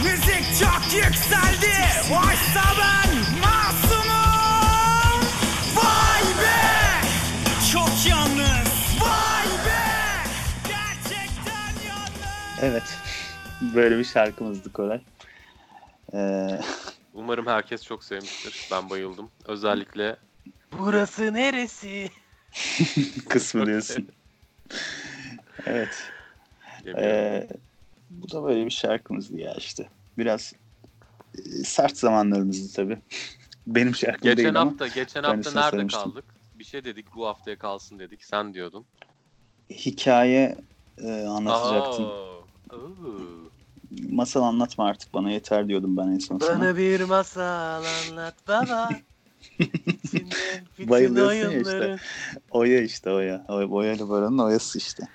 [0.02, 1.74] Müzik çok yükseldi.
[2.10, 5.20] Oysa ben masumum
[5.76, 7.06] Vay be.
[7.72, 9.00] Çok yalnız.
[9.00, 9.82] Vay be.
[10.68, 12.62] Gerçekten yalnız.
[12.62, 12.98] Evet.
[13.60, 15.00] Böyle bir şarkımızdı Koray.
[16.14, 16.60] Ee,
[17.16, 18.54] Umarım herkes çok sevmiştir.
[18.70, 19.30] Ben bayıldım.
[19.44, 20.16] Özellikle
[20.78, 22.10] Burası neresi?
[23.28, 24.08] kısmı diyorsun.
[25.66, 26.12] evet.
[26.86, 27.48] Ee,
[28.10, 29.88] bu da böyle bir şarkımızdı ya işte.
[30.18, 30.52] Biraz
[31.38, 32.98] e, sert zamanlarımızdı tabii.
[33.66, 36.02] Benim şarkım geçen değil ama hafta, geçen ben hafta nerede söylemiştim.
[36.02, 36.24] kaldık?
[36.54, 38.24] Bir şey dedik bu haftaya kalsın dedik.
[38.24, 38.86] Sen diyordun.
[39.70, 40.56] hikaye
[40.98, 42.04] e, anlatacaktım.
[42.04, 42.08] Aa,
[42.72, 43.45] oo.
[44.10, 46.60] Masal anlatma artık bana yeter diyordum ben en son sana.
[46.60, 48.88] Bana bir masal anlat baba.
[50.04, 50.30] İçinden
[50.78, 51.98] bütün Bayılıyorsun ya oyunların.
[52.50, 53.44] Oya işte Oya.
[53.48, 55.08] Oya Oya ile Baran'ın Oya'sı işte.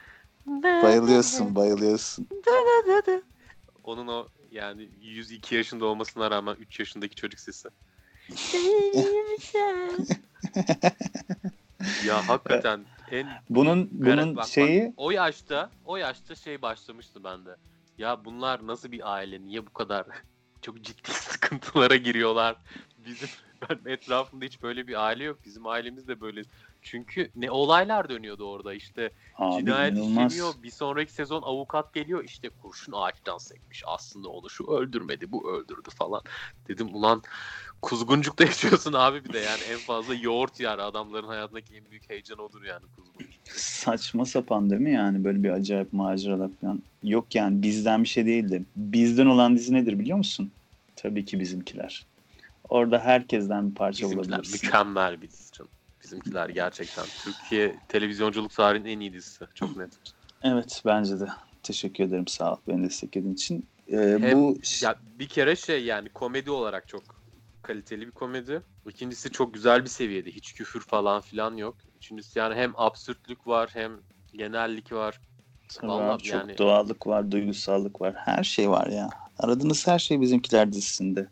[0.84, 2.28] Bayılıyorsun, bayılıyorsun.
[3.84, 7.70] Onun o yani 102 yaşında olmasına rağmen 3 yaşındaki çocuk sesi.
[12.06, 17.56] ya hakikaten en Bunun bunun bak, şeyi bak, o yaşta o yaşta şey başlamıştı bende.
[17.98, 19.42] Ya bunlar nasıl bir aile?
[19.42, 20.08] Niye bu kadar
[20.62, 22.62] çok ciddi sıkıntılara giriyorlar?
[22.98, 23.30] Bizim
[23.70, 25.46] ben etrafımda hiç böyle bir aile yok.
[25.46, 26.46] Bizim ailemiz de böyle.
[26.82, 29.12] Çünkü ne olaylar dönüyordu orada işte.
[29.36, 30.34] abi Cinayet inanılmaz.
[30.34, 30.54] işleniyor.
[30.64, 32.24] Bir sonraki sezon avukat geliyor.
[32.24, 33.84] işte kurşun ağaçtan sekmiş.
[33.88, 35.32] Aslında onu şu öldürmedi.
[35.32, 36.22] Bu öldürdü falan.
[36.68, 37.22] Dedim ulan
[37.82, 40.78] kuzguncukta yaşıyorsun abi bir de yani en fazla yoğurt yer.
[40.80, 43.32] Adamların hayatındaki en büyük heyecan odur yani kuzguncuk.
[43.56, 46.82] Saçma sapan değil mi yani böyle bir acayip maceralar falan.
[47.04, 48.64] Yok yani bizden bir şey değildi.
[48.76, 50.52] Bizden olan dizi nedir biliyor musun?
[50.96, 52.06] Tabii ki bizimkiler.
[52.70, 54.68] Orada herkesten bir parça Bizimkiler bulabilirsin.
[54.68, 55.72] mükemmel bir dizi canım.
[56.04, 59.46] Bizimkiler gerçekten Türkiye televizyonculuk tarihinin en iyi dizisi.
[59.54, 59.92] Çok net.
[60.42, 61.28] Evet bence de.
[61.64, 63.70] Teşekkür ederim sağ ol beni desteklediğin için.
[63.88, 67.04] Ee, Hem- bu Ya bir kere şey yani komedi olarak çok
[67.62, 68.64] kaliteli bir komedi.
[68.90, 70.32] İkincisi çok güzel bir seviyede.
[70.32, 71.78] Hiç küfür falan filan yok.
[71.96, 73.92] Üçüncüsü yani hem absürtlük var hem
[74.34, 75.20] genellik var.
[75.84, 78.14] var, Vallahi çok yani doğallık var, duygusallık var.
[78.18, 79.10] Her şey var ya.
[79.40, 81.28] Aradığınız her şey bizimkiler dizisinde.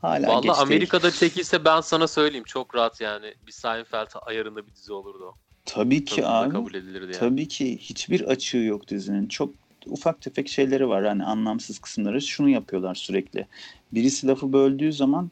[0.00, 0.58] Hala geç Vallahi değil.
[0.60, 5.34] Amerika'da çekilse ben sana söyleyeyim çok rahat yani bir Seinfeld ayarında bir dizi olurdu o.
[5.64, 6.52] Tabii ki Tadında abi.
[6.52, 7.16] kabul edilirdi yani.
[7.16, 9.28] Tabii ki hiçbir açığı yok dizinin.
[9.28, 9.54] Çok
[9.86, 11.04] ufak tefek şeyleri var.
[11.04, 12.22] Hani anlamsız kısımları.
[12.22, 13.46] Şunu yapıyorlar sürekli.
[13.92, 15.30] Birisi lafı böldüğü zaman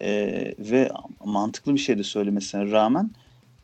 [0.00, 0.10] e,
[0.58, 0.90] ve
[1.24, 3.10] mantıklı bir şey de söylemesine rağmen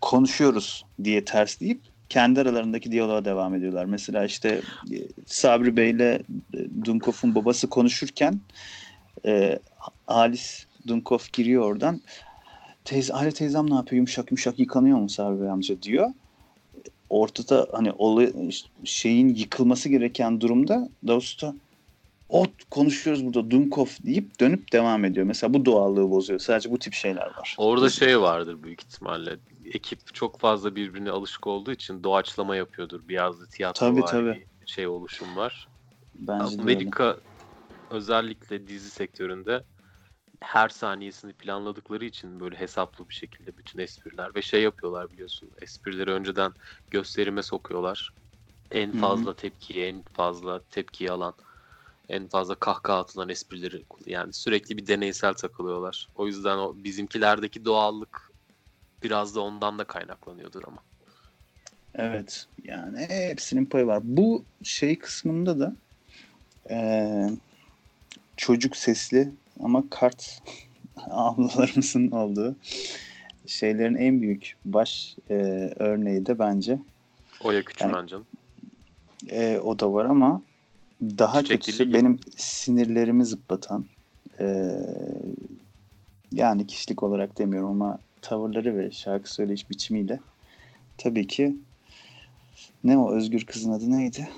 [0.00, 3.85] konuşuyoruz diye tersleyip kendi aralarındaki diyaloğa devam ediyorlar.
[3.85, 4.61] Mesela işte
[4.92, 6.22] e, Sabri Bey ile
[6.85, 8.40] Dunkov'un babası konuşurken
[9.27, 9.59] e,
[10.07, 10.44] Alice
[10.87, 12.01] Dunkov giriyor oradan.
[12.85, 13.96] Teyze, Ali teyzem ne yapıyor?
[13.96, 16.11] Yumuşak yumuşak yıkanıyor mu Sabri amca diyor
[17.11, 18.33] ortada hani olay,
[18.85, 21.55] şeyin yıkılması gereken durumda Davusta
[22.29, 25.27] o konuşuyoruz burada Dunkov deyip dönüp devam ediyor.
[25.27, 26.40] Mesela bu doğallığı bozuyor.
[26.40, 27.55] Sadece bu tip şeyler var.
[27.59, 29.37] Orada şey vardır büyük ihtimalle.
[29.75, 33.01] Ekip çok fazla birbirine alışık olduğu için doğaçlama yapıyordur.
[33.09, 34.46] Biraz da tiyatro Tabii, var tabii.
[34.62, 35.68] bir şey oluşum var.
[36.14, 36.62] Bence.
[36.62, 37.16] Amerika
[37.90, 39.64] özellikle dizi sektöründe
[40.40, 45.50] her saniyesini planladıkları için böyle hesaplı bir şekilde bütün espriler ve şey yapıyorlar biliyorsun.
[45.62, 46.53] Esprileri önceden
[46.90, 48.12] gösterime sokuyorlar.
[48.70, 51.35] En fazla tepkiyi, en fazla tepkiyi alan,
[52.09, 56.09] en fazla kahkaha atılan esprileri yani sürekli bir deneysel takılıyorlar.
[56.14, 58.31] O yüzden o bizimkilerdeki doğallık
[59.03, 60.79] biraz da ondan da kaynaklanıyordur ama.
[61.94, 62.46] Evet.
[62.64, 64.00] Yani hepsinin payı var.
[64.05, 65.76] Bu şey kısmında da
[66.70, 67.31] eee,
[68.40, 70.42] çocuk sesli ama kart
[71.11, 72.57] ablalarımızın olduğu
[73.46, 75.35] şeylerin en büyük baş e,
[75.76, 76.79] örneği de bence
[77.44, 78.26] Oya Küçümen canım.
[79.31, 80.42] e, o da var ama
[81.03, 81.94] daha Çiçekli kötüsü gibi.
[81.94, 83.85] benim sinirlerimi zıplatan
[84.40, 84.70] e,
[86.33, 90.20] yani kişilik olarak demiyorum ama tavırları ve şarkı söyleyiş biçimiyle
[90.98, 91.57] tabii ki
[92.85, 94.29] ne o Özgür kızın adı neydi?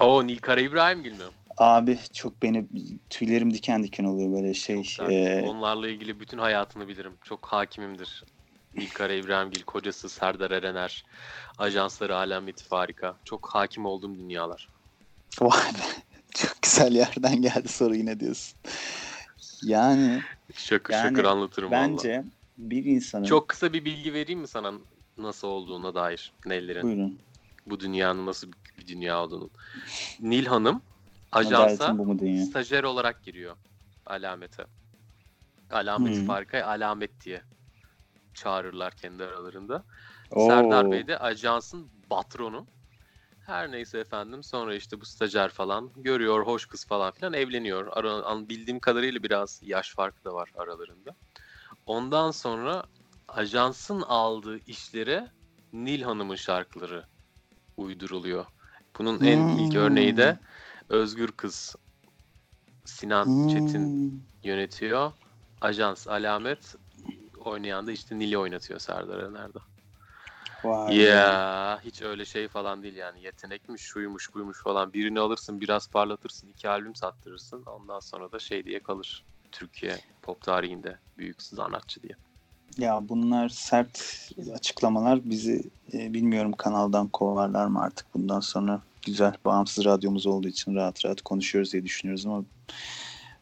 [0.00, 1.24] Oo Nilkara İbrahimgil mi?
[1.60, 2.66] Abi çok beni
[3.10, 4.96] tüylerim diken diken oluyor böyle şey.
[5.08, 5.42] E.
[5.46, 7.12] Onlarla ilgili bütün hayatını bilirim.
[7.24, 8.24] Çok hakimimdir.
[8.74, 11.04] Nilkara İbrahimgil, kocası Serdar Erener,
[11.58, 13.16] ajansları Alamet Farika.
[13.24, 14.68] Çok hakim olduğum dünyalar.
[15.40, 16.02] Vay be.
[16.34, 18.58] Çok güzel yerden geldi soru yine diyorsun.
[19.62, 20.20] Yani
[20.54, 22.24] Şakır Yani şakır anlatırım bence
[22.58, 23.24] bir insanın...
[23.24, 24.72] Çok kısa bir bilgi vereyim mi sana
[25.18, 26.82] nasıl olduğuna dair Neylerin?
[26.82, 27.18] Buyurun.
[27.66, 29.50] Bu dünyanın nasıl bir dünya olduğunu.
[30.20, 30.82] Nil Hanım
[31.32, 32.44] Adaletin ajansa bu mu dünya?
[32.44, 33.56] stajyer olarak giriyor
[34.06, 34.66] alamete.
[35.70, 36.26] Alamet Hmm.
[36.26, 37.42] Farika'yı alamet diye
[38.34, 39.84] çağırırlar kendi aralarında.
[40.30, 40.46] Oo.
[40.48, 42.66] Serdar Bey de ajansın patronu.
[43.46, 47.88] Her neyse efendim sonra işte bu stajyer falan görüyor hoş kız falan filan evleniyor.
[47.92, 51.16] Ara, an- bildiğim kadarıyla biraz yaş farkı da var aralarında.
[51.86, 52.84] Ondan sonra
[53.28, 55.28] ajansın aldığı işlere
[55.72, 57.04] Nil Hanım'ın şarkıları
[57.76, 58.46] uyduruluyor.
[58.98, 59.80] Bunun en ilk Hmm.
[59.82, 60.38] örneği de
[60.90, 61.76] Özgür Kız
[62.84, 63.48] Sinan Hmm.
[63.48, 65.12] Çetin yönetiyor.
[65.60, 66.74] Ajans Alamet
[67.44, 69.58] oynayan da işte Nil'i oynatıyor Serdar Erener'de.
[70.64, 70.96] Vay.
[70.96, 76.48] Ya hiç öyle şey falan değil yani yetenekmiş şuymuş buymuş falan birini alırsın biraz parlatırsın
[76.48, 82.14] iki albüm sattırırsın ondan sonra da şey diye kalır Türkiye pop tarihinde büyük sanatçı diye.
[82.78, 89.84] Ya bunlar sert açıklamalar bizi e, bilmiyorum kanaldan kovarlar mı artık bundan sonra güzel bağımsız
[89.84, 92.44] radyomuz olduğu için rahat rahat konuşuyoruz diye düşünüyoruz ama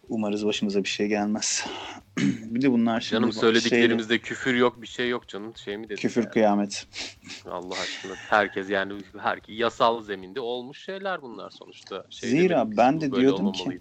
[0.08, 1.66] umarız başımıza bir şey gelmez.
[2.18, 5.88] bir de bunlar şimdi Canım söylediklerimizde küfür yok bir şey yok canım şey mi şeyle-
[5.88, 6.30] dedik küfür ya?
[6.30, 6.86] kıyamet.
[7.46, 12.04] Allah aşkına herkes yani herkes yasal zeminde olmuş şeyler bunlar sonuçta.
[12.10, 13.80] Şey Zira ben de diyordum ki.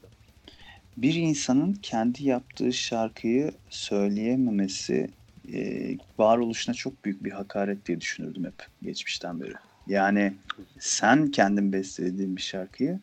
[0.97, 5.13] Bir insanın kendi yaptığı şarkıyı söyleyememesi
[5.53, 9.53] e, varoluşuna çok büyük bir hakaret diye düşünürdüm hep geçmişten beri.
[9.87, 10.33] Yani
[10.79, 12.99] sen kendin bestelediğin bir şarkıyı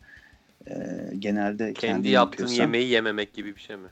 [0.67, 0.73] e,
[1.19, 3.89] genelde kendi yaptığın yapıyorsan yemeği yememek gibi bir şey mi?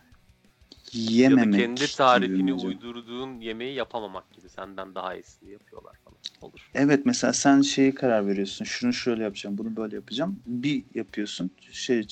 [0.94, 6.18] yememek ya da kendi tarifini uydurduğun yemeği yapamamak gibi senden daha iyisini yapıyorlar falan.
[6.42, 6.70] Olur.
[6.76, 8.66] Evet mesela sen şeyi karar veriyorsun.
[8.66, 10.40] Şunu şöyle yapacağım, bunu böyle yapacağım.
[10.46, 11.52] Bir yapıyorsun.
[11.72, 12.08] Şey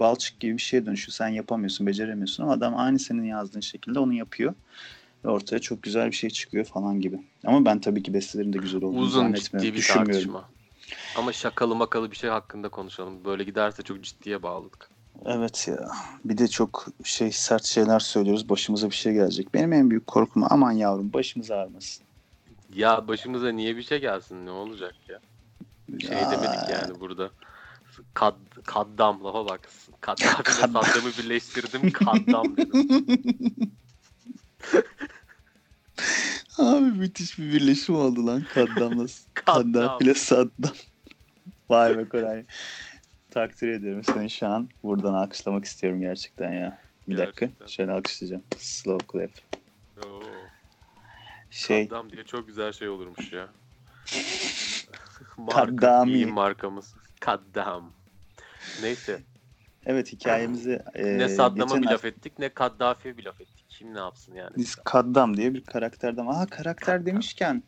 [0.00, 1.14] balçık gibi bir şeye dönüşüyor.
[1.14, 4.54] Sen yapamıyorsun, beceremiyorsun ama adam aynı senin yazdığın şekilde onu yapıyor.
[5.24, 7.18] Ortaya çok güzel bir şey çıkıyor falan gibi.
[7.46, 9.68] Ama ben tabii ki bestelerin de güzel olduğunu Uzun zannetmiyorum.
[9.70, 10.44] ciddi bir tartışma.
[11.16, 13.24] Ama şakalı makalı bir şey hakkında konuşalım.
[13.24, 14.88] Böyle giderse çok ciddiye bağladık.
[15.26, 15.90] Evet ya.
[16.24, 18.48] Bir de çok şey sert şeyler söylüyoruz.
[18.48, 19.54] Başımıza bir şey gelecek.
[19.54, 22.06] Benim en büyük korkum aman yavrum başımız ağrımasın.
[22.74, 25.20] Ya başımıza niye bir şey gelsin ne olacak ya?
[26.00, 26.30] Şey Ya.
[26.30, 27.30] demedik yani burada.
[28.14, 29.68] Kad, kaddam lafa bak.
[30.00, 30.52] Kaddafi ile.
[30.52, 32.88] Saddam'ı birleştirdim kaddam dedim.
[36.58, 39.72] Abi müthiş bir birleşim oldu lan Kaddam'la Kaddam.
[39.72, 40.72] Kaddafi ile Saddam.
[41.70, 42.44] Vay be Koray.
[43.30, 44.68] Takdir ediyorum seni şu an.
[44.82, 46.78] Buradan alkışlamak istiyorum gerçekten ya.
[47.08, 47.46] Bir dakika.
[47.46, 47.66] Gerçekten.
[47.66, 48.42] Şöyle alkışlayacağım.
[48.58, 49.30] Slow clap.
[50.06, 50.22] Oo,
[51.50, 53.48] Şey Kaddam diye çok güzel şey olurmuş ya.
[55.50, 55.76] Kaddami.
[55.76, 56.94] Marka, iyi markamız.
[57.20, 57.92] Kaddam.
[58.82, 59.20] Neyse.
[59.86, 63.59] evet hikayemizi e, ne Saddam'a geçen bir laf ettik ne Kaddafi'ye bir laf ettik.
[63.80, 64.50] Kim ne yapsın yani?
[64.56, 66.26] Biz Kaddam diye bir karakterden.
[66.26, 67.06] Aa karakter Kaddam.
[67.06, 67.62] demişken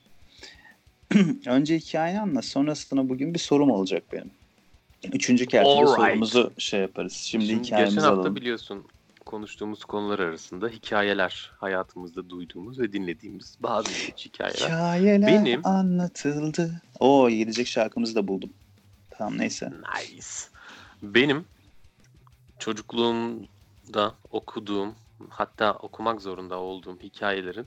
[1.46, 2.44] önce hikayeni anlat.
[2.44, 4.30] Sonrasında bugün bir sorum olacak benim.
[5.12, 5.88] Üçüncü kertede Alright.
[5.96, 7.12] sorumuzu şey yaparız.
[7.12, 8.36] Şimdi, Şimdi hikayemizi geçen hafta alalım.
[8.36, 8.84] biliyorsun
[9.26, 14.56] konuştuğumuz konular arasında hikayeler hayatımızda duyduğumuz ve dinlediğimiz bazı hikayeler.
[14.66, 16.82] Hikayeler Benim- anlatıldı.
[17.00, 18.50] Oo gelecek şarkımızı da buldum.
[19.10, 19.70] Tamam neyse.
[19.70, 20.26] Nice.
[21.02, 21.44] Benim
[22.58, 24.94] çocukluğumda okuduğum
[25.30, 27.66] hatta okumak zorunda olduğum hikayelerin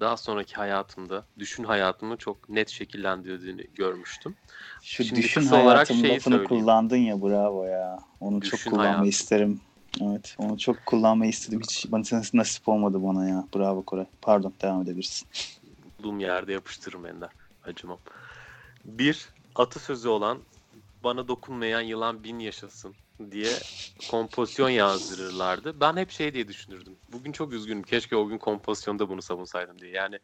[0.00, 4.36] daha sonraki hayatımda, düşün hayatımı çok net şekillendirdiğini görmüştüm.
[4.82, 6.48] Şu Şimdi düşün olarak hayatım şeyi lafını söyleyeyim.
[6.48, 7.98] kullandın ya bravo ya.
[8.20, 9.08] Onu Düşün çok kullanmayı hayatım.
[9.08, 9.60] isterim.
[10.02, 11.60] Evet onu çok kullanmayı istedim.
[11.60, 13.44] Hiç bana nasip olmadı bana ya.
[13.54, 14.06] Bravo Koray.
[14.22, 15.28] Pardon devam edebilirsin.
[15.98, 17.30] bulduğum yerde yapıştırırım Ender.
[17.64, 17.98] Acımam.
[18.84, 20.38] Bir atasözü olan
[21.04, 22.94] bana dokunmayan yılan bin yaşasın
[23.30, 23.50] diye
[24.10, 25.80] kompozisyon yazdırırlardı.
[25.80, 26.96] Ben hep şey diye düşünürdüm.
[27.12, 27.82] Bugün çok üzgünüm.
[27.82, 29.92] Keşke o gün kompozisyonda bunu savunsaydım diye.
[29.92, 30.18] Yani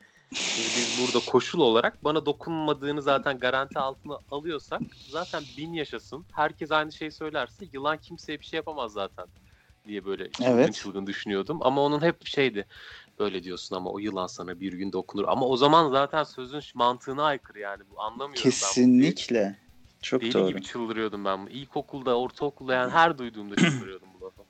[0.56, 6.26] biz burada koşul olarak bana dokunmadığını zaten garanti altına alıyorsak zaten bin yaşasın.
[6.32, 9.26] Herkes aynı şeyi söylerse yılan kimseye bir şey yapamaz zaten.
[9.88, 10.74] diye böyle çılgın Evet.
[10.74, 11.58] çılgın düşünüyordum.
[11.62, 12.66] Ama onun hep şeydi.
[13.18, 15.24] Böyle diyorsun ama o yılan sana bir gün dokunur.
[15.28, 17.82] Ama o zaman zaten sözün mantığına aykırı yani.
[17.90, 18.52] Bu anlamıyorum ben bunu.
[18.52, 19.56] Kesinlikle.
[20.02, 20.48] Çok Deli doğru.
[20.48, 21.46] gibi çıldırıyordum ben.
[21.46, 24.42] İlkokulda, ortaokulda yani her duyduğumda çıldırıyordum bu lafı.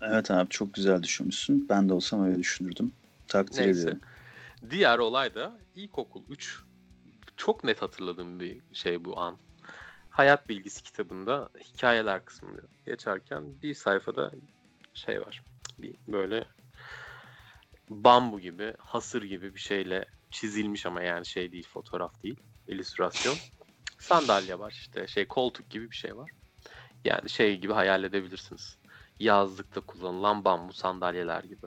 [0.00, 1.66] Evet abi çok güzel düşünmüşsün.
[1.68, 2.92] Ben de olsam öyle düşünürdüm.
[3.28, 3.80] Takdir Neyse.
[3.80, 4.00] ediyorum.
[4.70, 6.60] Diğer olay da ilkokul 3.
[7.36, 9.38] Çok net hatırladığım bir şey bu an.
[10.10, 14.32] Hayat bilgisi kitabında hikayeler kısmında geçerken bir sayfada
[14.94, 15.42] şey var.
[15.78, 16.44] Bir böyle
[17.90, 23.36] bambu gibi, hasır gibi bir şeyle çizilmiş ama yani şey değil, fotoğraf değil, illüstrasyon.
[24.00, 26.30] Sandalye var işte şey koltuk gibi bir şey var.
[27.04, 28.76] Yani şey gibi hayal edebilirsiniz.
[29.20, 31.66] Yazlıkta kullanılan bambu sandalyeler gibi.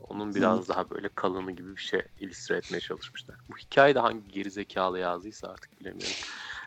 [0.00, 3.36] Onun biraz daha böyle kalını gibi bir şey illüstre etmeye çalışmışlar.
[3.48, 6.16] Bu hikaye de hangi gerizekalı yazdıysa artık bilemiyorum.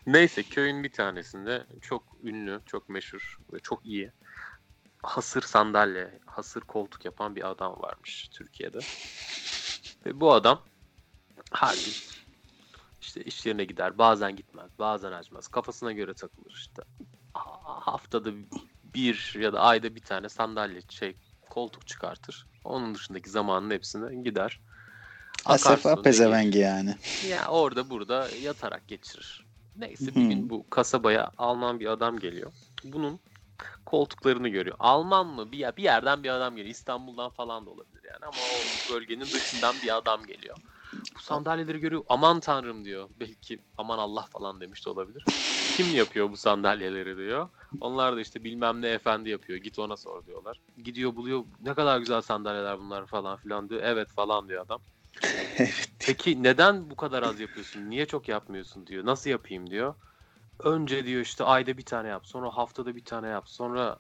[0.08, 4.12] Neyse köyün bir tanesinde çok ünlü, çok meşhur ve çok iyi
[5.03, 8.80] hasır sandalye, hasır koltuk yapan bir adam varmış Türkiye'de.
[10.06, 10.62] Ve bu adam
[11.53, 11.93] her gün
[13.08, 15.48] işte iş yerine gider, bazen gitmez, bazen açmaz.
[15.48, 16.82] Kafasına göre takılır işte.
[17.34, 18.30] Ha- Haftada
[18.84, 21.15] bir ya da ayda bir tane sandalye, şey,
[21.50, 22.48] koltuk çıkartır.
[22.63, 24.60] Onun dışındaki zamanın hepsine gider.
[25.46, 26.96] Asefa pezevengi yani.
[27.30, 29.46] ya orada burada yatarak geçirir.
[29.76, 32.52] Neyse bir gün bu kasabaya Alman bir adam geliyor.
[32.84, 33.20] Bunun
[33.86, 34.75] koltuklarını görüyor.
[34.79, 35.52] Alman mı?
[35.52, 36.71] Bir, bir yerden bir adam geliyor.
[36.71, 40.58] İstanbul'dan falan da olabilir yani ama o bölgenin dışından bir adam geliyor.
[41.15, 42.03] Bu sandalyeleri görüyor.
[42.10, 43.10] Aman tanrım diyor.
[43.19, 45.23] Belki aman Allah falan demiş de olabilir.
[45.77, 47.49] Kim yapıyor bu sandalyeleri diyor.
[47.81, 49.60] Onlar da işte bilmem ne efendi yapıyor.
[49.60, 50.62] Git ona sor diyorlar.
[50.83, 51.43] Gidiyor buluyor.
[51.62, 53.81] Ne kadar güzel sandalyeler bunlar falan filan diyor.
[53.83, 54.81] Evet falan diyor adam.
[55.99, 57.89] Peki neden bu kadar az yapıyorsun?
[57.89, 59.05] Niye çok yapmıyorsun diyor.
[59.05, 59.95] Nasıl yapayım diyor.
[60.60, 62.27] Önce diyor işte ayda bir tane yap.
[62.27, 63.49] Sonra haftada bir tane yap.
[63.49, 63.99] Sonra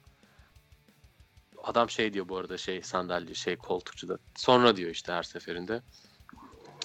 [1.63, 4.17] adam şey diyor bu arada şey sandalye şey koltukçuda.
[4.35, 5.81] Sonra diyor işte her seferinde.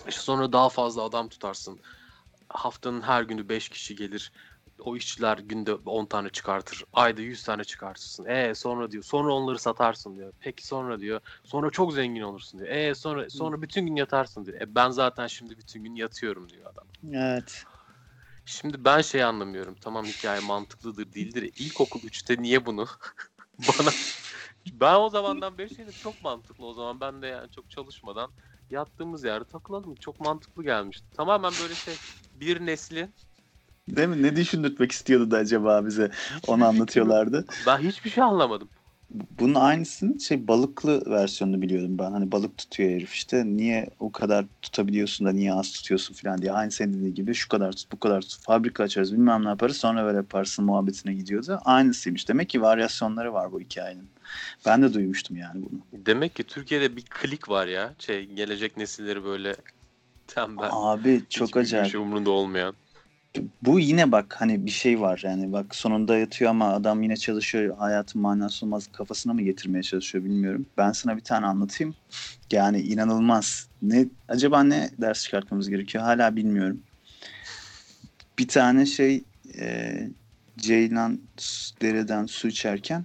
[0.08, 1.80] İşte sonra daha fazla adam tutarsın.
[2.48, 4.32] Haftanın her günü 5 kişi gelir.
[4.78, 6.84] O işçiler günde 10 tane çıkartır.
[6.92, 8.24] Ayda 100 tane çıkartırsın.
[8.24, 9.04] E sonra diyor.
[9.04, 10.32] Sonra onları satarsın diyor.
[10.40, 11.20] Peki sonra diyor.
[11.44, 12.70] Sonra çok zengin olursun diyor.
[12.70, 14.60] E sonra sonra bütün gün yatarsın diyor.
[14.60, 16.84] E ben zaten şimdi bütün gün yatıyorum diyor adam.
[17.12, 17.64] Evet.
[18.44, 19.76] Şimdi ben şey anlamıyorum.
[19.80, 21.52] Tamam hikaye mantıklıdır değildir.
[21.56, 22.86] İlkokul 3'te niye bunu
[23.58, 23.90] bana
[24.72, 27.00] ben o zamandan beri şeyde çok mantıklı o zaman.
[27.00, 28.30] Ben de yani çok çalışmadan
[28.72, 29.94] yattığımız yerde takılalım.
[29.94, 31.06] Çok mantıklı gelmişti.
[31.12, 31.94] Tamamen böyle şey
[32.34, 33.14] bir neslin
[33.88, 34.22] Değil mi?
[34.22, 36.10] Ne düşündürtmek istiyordu da acaba bize?
[36.46, 37.46] Onu anlatıyorlardı.
[37.66, 38.70] Ben hiçbir şey anlamadım.
[39.40, 42.12] Bunun aynısının şey balıklı versiyonunu biliyordum ben.
[42.12, 43.46] Hani balık tutuyor herif işte.
[43.46, 46.52] Niye o kadar tutabiliyorsun da niye az tutuyorsun falan diye.
[46.52, 48.40] Aynı senin dediğin gibi şu kadar tut bu kadar tut.
[48.40, 51.60] Fabrika açarız bilmem ne yaparız sonra böyle yaparsın muhabbetine gidiyordu.
[51.64, 52.28] Aynısıymış.
[52.28, 54.08] Demek ki varyasyonları var bu hikayenin.
[54.66, 56.04] Ben de duymuştum yani bunu.
[56.06, 57.94] Demek ki Türkiye'de bir klik var ya.
[57.98, 59.56] Şey gelecek nesilleri böyle
[60.26, 60.68] tembel.
[60.72, 61.92] Abi çok hiçbir acayip.
[61.92, 62.74] şey umurunda olmayan.
[63.62, 67.76] Bu yine bak hani bir şey var yani bak sonunda yatıyor ama adam yine çalışıyor
[67.78, 70.66] hayatın manası olmaz kafasına mı getirmeye çalışıyor bilmiyorum.
[70.78, 71.94] Ben sana bir tane anlatayım.
[72.52, 73.68] Yani inanılmaz.
[73.82, 76.82] Ne acaba ne ders çıkartmamız gerekiyor hala bilmiyorum.
[78.38, 79.24] Bir tane şey
[79.58, 79.94] e,
[80.56, 81.20] Ceylan
[81.82, 83.04] dereden su içerken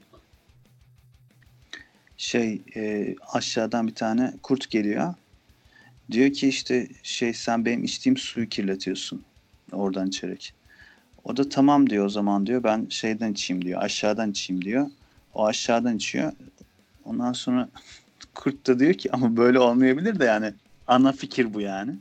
[2.18, 5.14] şey e, aşağıdan bir tane kurt geliyor.
[6.12, 9.24] Diyor ki işte şey sen benim içtiğim suyu kirletiyorsun
[9.72, 10.54] oradan içerek.
[11.24, 12.64] O da tamam diyor o zaman diyor.
[12.64, 13.82] Ben şeyden içeyim diyor.
[13.82, 14.88] Aşağıdan içeyim diyor.
[15.34, 16.32] O aşağıdan içiyor.
[17.06, 17.70] Ondan sonra
[18.36, 20.54] kurt da diyor ki ama böyle olmayabilir de yani
[20.88, 21.96] ana fikir bu yani.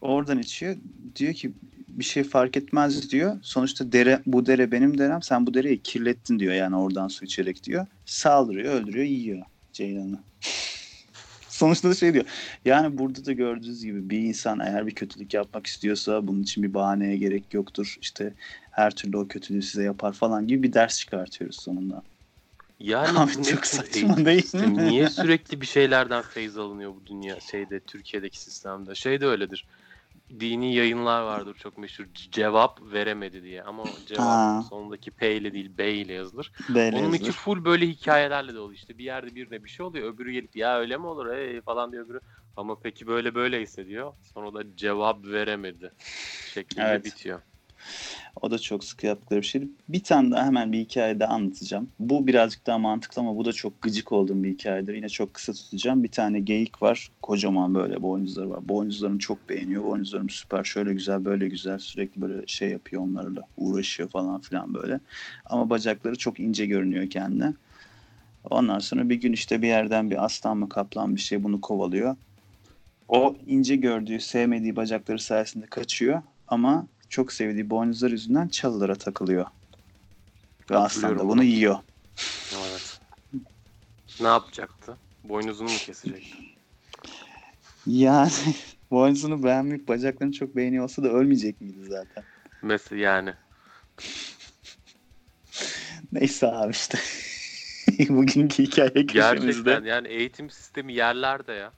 [0.00, 0.76] Oradan içiyor.
[1.16, 1.52] Diyor ki
[1.88, 3.38] bir şey fark etmez diyor.
[3.42, 5.22] Sonuçta dere bu dere benim derem.
[5.22, 7.86] Sen bu dereyi kirlettin diyor yani oradan su içerek diyor.
[8.06, 9.42] Saldırıyor, öldürüyor, yiyor
[9.72, 10.18] Ceylan'ı.
[11.56, 12.24] Sonuçta da şey diyor.
[12.64, 16.74] Yani burada da gördüğünüz gibi bir insan eğer bir kötülük yapmak istiyorsa bunun için bir
[16.74, 17.96] bahaneye gerek yoktur.
[18.00, 18.34] İşte
[18.70, 22.02] her türlü o kötülüğü size yapar falan gibi bir ders çıkartıyoruz sonunda.
[22.80, 24.30] Yani Abi çok saçma değil mi?
[24.30, 24.78] eğitim?
[24.78, 28.94] Niye sürekli bir şeylerden feyz alınıyor bu dünya şeyde Türkiye'deki sistemde?
[28.94, 29.66] Şey de öyledir.
[30.30, 32.04] Dini yayınlar vardır çok meşhur.
[32.14, 34.60] Cevap veremedi diye ama cevap Ha.
[34.70, 36.52] sonundaki P ile değil B ile yazılır.
[36.68, 37.32] Böyle Onun yazılır.
[37.32, 38.98] full böyle hikayelerle dolu işte.
[38.98, 40.14] Bir yerde birine bir şey oluyor.
[40.14, 42.20] Öbürü gelip ya öyle mi olur hey falan diyor öbürü.
[42.56, 44.12] Ama peki böyle böyle hissediyor.
[44.22, 45.92] Sonra da cevap veremedi
[46.54, 47.04] şeklinde Evet.
[47.04, 47.40] bitiyor.
[48.42, 49.68] O da çok sık yaptıkları bir şeydi.
[49.88, 51.88] Bir tane daha hemen bir hikaye daha anlatacağım.
[51.98, 54.94] Bu birazcık daha mantıklı ama bu da çok gıcık olduğum bir hikayedir.
[54.94, 56.04] Yine çok kısa tutacağım.
[56.04, 57.08] Bir tane geyik var.
[57.22, 58.68] Kocaman böyle boynuzları var.
[58.68, 59.84] Boynuzlarını çok beğeniyor.
[59.84, 60.64] Boynuzlarım süper.
[60.64, 61.78] Şöyle güzel böyle güzel.
[61.78, 63.40] Sürekli böyle şey yapıyor onlarla.
[63.56, 65.00] Uğraşıyor falan filan böyle.
[65.46, 67.52] Ama bacakları çok ince görünüyor kendine.
[68.50, 72.16] Ondan sonra bir gün işte bir yerden bir aslan mı kaplan bir şey bunu kovalıyor.
[73.08, 79.46] O ince gördüğü, sevmediği bacakları sayesinde kaçıyor ama çok sevdiği boynuzlar yüzünden çalılara takılıyor.
[80.70, 81.78] Ve aslan da bunu yiyor.
[82.52, 83.00] Evet.
[84.20, 84.98] Ne yapacaktı?
[85.24, 86.36] Boynuzunu mu kesecekti?
[87.86, 88.30] Yani
[88.90, 92.24] boynuzunu beğenmeyip bacaklarını çok beğeniyor olsa da ölmeyecek miydi zaten?
[92.62, 93.34] Mesela yani.
[96.12, 96.98] Neyse abi işte.
[98.08, 99.88] Bugünkü hikaye Gerçekten köşemizde.
[99.88, 101.72] yani eğitim sistemi yerlerde ya.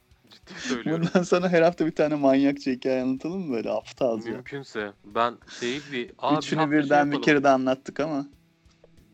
[0.48, 1.06] Ciddi söylüyorum.
[1.06, 4.30] Bundan sonra her hafta bir tane manyakça hikaye anlatalım mı böyle aptalca?
[4.30, 4.92] Mümkünse.
[5.04, 6.12] Ben şeyi bir...
[6.18, 7.22] Aa, bir Üçünü şey birden bir yapalım.
[7.22, 8.26] kere de anlattık ama.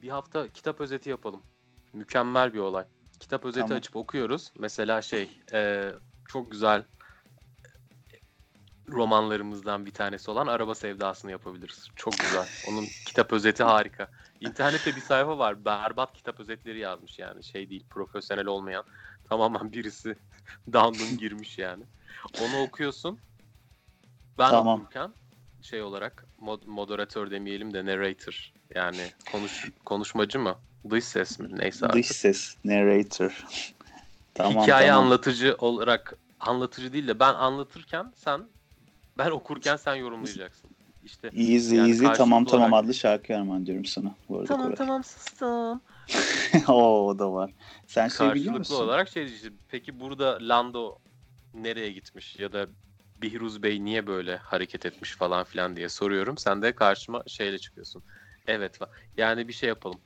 [0.02, 1.42] Bir hafta kitap özeti yapalım.
[1.92, 2.84] Mükemmel bir olay.
[3.20, 3.78] Kitap özeti Tamam.
[3.78, 4.52] açıp okuyoruz.
[4.58, 5.90] Mesela şey e,
[6.28, 6.84] çok güzel
[8.88, 11.88] romanlarımızdan bir tanesi olan Araba Sevdası'nı yapabiliriz.
[11.96, 12.48] Çok güzel.
[12.68, 14.08] Onun kitap özeti harika.
[14.40, 15.64] İnternette bir sayfa var.
[15.64, 17.44] Berbat kitap özetleri yazmış yani.
[17.44, 18.84] Şey değil, profesyonel olmayan.
[19.28, 20.16] Tamamen birisi
[20.72, 21.84] download girmiş yani.
[22.40, 23.18] Onu okuyorsun.
[24.38, 24.80] Ben Tamam.
[24.80, 25.14] okurken
[25.62, 30.56] şey olarak mod- moderatör demeyelim de narrator yani konuş konuşmacı mı?
[30.90, 31.48] Dış ses mi?
[31.58, 31.98] Neyse artık.
[31.98, 33.44] Dış ses, narrator.
[34.34, 35.04] tamam, Hikaye tamam.
[35.04, 38.48] anlatıcı olarak anlatıcı değil de ben anlatırken sen
[39.18, 40.70] ben okurken sen yorumlayacaksın.
[41.02, 44.14] İşte Easy Yani easy tamam karşılıklı tamam olarak- adlı şarkı armağan diyorum sana.
[44.28, 44.76] Bu arada tamam Koray.
[44.76, 45.82] tamam sustum.
[46.68, 47.52] O da var.
[47.86, 48.74] Sen şey biliyor Karşılıklı musun?
[48.74, 50.98] olarak şey işte peki burada Lando
[51.54, 52.66] nereye gitmiş ya da
[53.18, 56.38] Bihruz Bey niye böyle hareket etmiş falan filan diye soruyorum.
[56.38, 58.02] Sen de karşıma şeyle çıkıyorsun.
[58.46, 60.00] Evet fa- yani bir şey yapalım.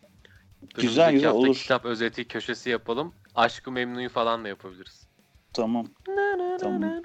[0.75, 1.55] Güzel, güzel, olur.
[1.55, 3.15] kitap özeti köşesi yapalım.
[3.35, 5.07] Aşkı Memnu'yu falan da yapabiliriz.
[5.53, 5.87] Tamam.
[6.61, 6.83] Tamam.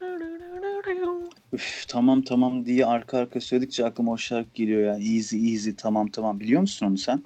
[1.53, 4.93] Üf, tamam tamam diye arka arka söyledikçe aklıma o şarkı geliyor ya.
[5.15, 6.39] Easy easy tamam tamam.
[6.39, 7.23] Biliyor musun onu sen?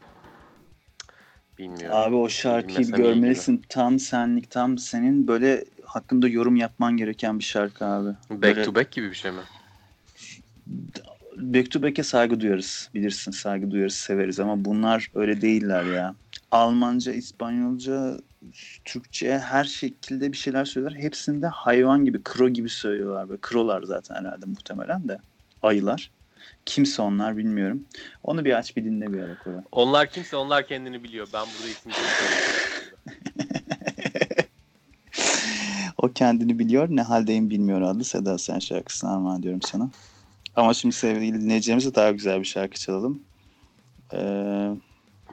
[1.59, 1.97] Bilmiyorum.
[1.97, 3.61] Abi o şarkıyı Bilmesem görmelisin.
[3.69, 8.09] Tam senlik tam senin böyle hakkında yorum yapman gereken bir şarkı abi.
[8.29, 9.41] Back Böyle- to back gibi bir şey mi?
[11.37, 12.89] Back to Back'e saygı duyarız.
[12.93, 16.15] Bilirsin saygı duyarız, severiz ama bunlar öyle değiller ya.
[16.51, 18.17] Almanca, İspanyolca,
[18.85, 20.91] Türkçe her şekilde bir şeyler söyler.
[20.91, 23.29] Hepsinde hayvan gibi, kro gibi söylüyorlar.
[23.29, 25.17] Böyle krolar zaten herhalde muhtemelen de.
[25.61, 26.11] Ayılar.
[26.67, 27.85] Kimse onlar bilmiyorum.
[28.23, 29.59] Onu bir aç bir dinle bir ara Koray.
[29.71, 31.27] Onlar kimse onlar kendini biliyor.
[31.33, 32.87] Ben burada isim söyleyeyim.
[35.97, 36.87] O kendini biliyor.
[36.89, 39.89] Ne haldeyim bilmiyor adlı Seda Sen şarkısını armağan ediyorum sana.
[40.55, 43.23] Ama şimdi sevgili dinleyicilerimize daha güzel bir şarkı çalalım.
[44.13, 44.69] Ee,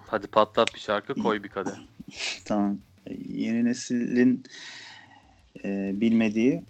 [0.07, 1.73] Hadi patlat bir şarkı koy bir kadeh.
[2.45, 2.79] Tamam.
[3.29, 4.45] Yeni neslin
[5.65, 6.63] e, bilmediği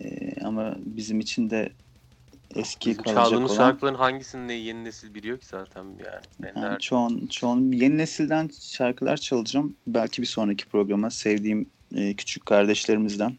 [0.00, 1.72] e, ama bizim için de
[2.54, 6.52] eski kalacak çaldığımız olan şarkıların hangisini de yeni nesil biliyor ki zaten yani.
[6.56, 9.76] Yani çoğun, çoğun yeni nesilden şarkılar çalacağım.
[9.86, 13.38] Belki bir sonraki programa sevdiğim e, küçük kardeşlerimizden.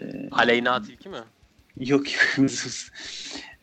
[0.00, 1.20] E, Aleyna Tilki mi?
[1.76, 2.48] Yok yok.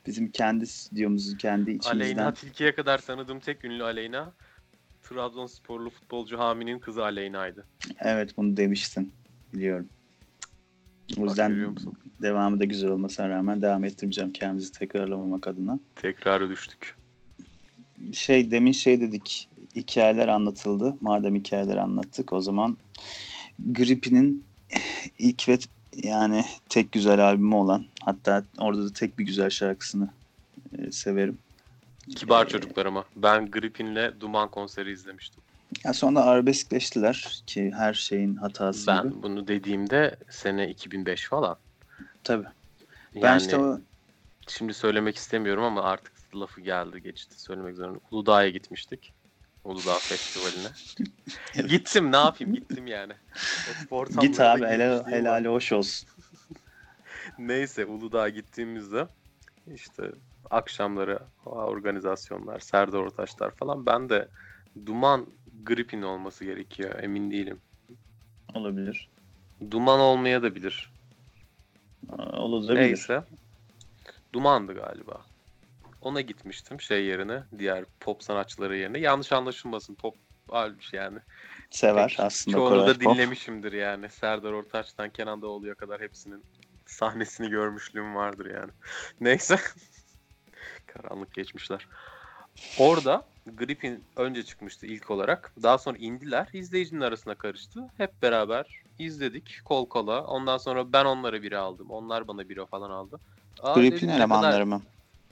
[0.06, 1.96] bizim kendi stüdyomuzun kendi içimizden.
[1.96, 4.34] Aleyna Tilki'ye kadar tanıdığım tek ünlü Aleyna
[5.04, 7.66] Trabzonsporlu futbolcu Hami'nin kızı Aleyna'ydı.
[8.00, 9.14] Evet bunu demiştin.
[9.54, 9.90] Biliyorum.
[11.18, 11.76] O yüzden
[12.22, 15.80] devamı da güzel olmasına rağmen devam ettireceğim kendimizi tekrarlamamak adına.
[15.96, 16.96] Tekrarı düştük.
[18.14, 20.98] şey demin şey dedik hikayeler anlatıldı.
[21.02, 22.78] Madem hikayeler anlattık o zaman
[23.60, 24.46] Grippi'nin
[25.20, 25.58] ilk ve
[26.04, 30.10] yani tek güzel albümü olan hatta orada da tek bir güzel şarkısını
[30.78, 31.38] e, severim.
[32.16, 33.06] Kibar Ee, çocuklar ama.
[33.16, 35.44] Ben Gripin'le Duman konseri izlemiştim.
[35.84, 39.24] Ya sonra arabeskleştiler ki her şeyin hatası Ben gibi.
[39.24, 41.58] bunu dediğimde sene 2005 falan.
[42.24, 42.48] Tabii.
[43.16, 43.80] Ben Yani işte o
[44.48, 48.00] şimdi söylemek istemiyorum ama artık lafı geldi geçti söylemek zorunda.
[48.12, 49.14] Uludağ'a gitmiştik.
[49.64, 50.68] Uludağ Festivali'ne.
[51.68, 53.14] gittim ne yapayım gittim yani.
[54.22, 56.10] Git abi helal, helali hoş olsun.
[57.38, 59.08] Neyse Uludağ'a gittiğimizde
[59.74, 60.12] işte
[60.50, 64.28] akşamları organizasyonlar, Serdar Ortaçlar falan ben de
[64.86, 65.26] Duman
[65.64, 67.62] Gripin olması gerekiyor emin değilim.
[68.54, 69.10] Olabilir.
[69.72, 70.90] Duman olmaya da bilir.
[72.18, 72.76] Olabilir.
[72.76, 73.24] Neyse.
[74.34, 75.22] Dumandı galiba.
[76.02, 79.00] Ona gitmiştim şey yerine, diğer pop sanatçıları yerine.
[79.00, 80.16] Yanlış anlaşılmasın pop
[80.50, 81.20] almış yani.
[81.70, 83.16] Sever Pek aslında Çoğunu Koray da Pop.
[83.16, 84.10] dinlemişimdir yani.
[84.10, 86.44] Serdar Ortaç'tan Kenan Doğulu'ya kadar hepsinin
[86.86, 88.72] sahnesini görmüşlüğüm vardır yani.
[89.22, 89.60] Neyse.
[90.88, 91.88] Karanlık geçmişler.
[92.80, 93.24] Orada
[93.58, 95.54] Gripin önce çıkmıştı ilk olarak.
[95.64, 96.48] Daha sonra indiler.
[96.54, 97.88] İzleyicinin arasına karıştı.
[97.98, 100.24] Hep beraber izledik kol kola.
[100.24, 101.88] Ondan sonra ben onlara biri aldım.
[101.90, 103.20] Onlar bana biri falan aldı.
[103.62, 104.82] Aa, ne elemanları kadar, mı?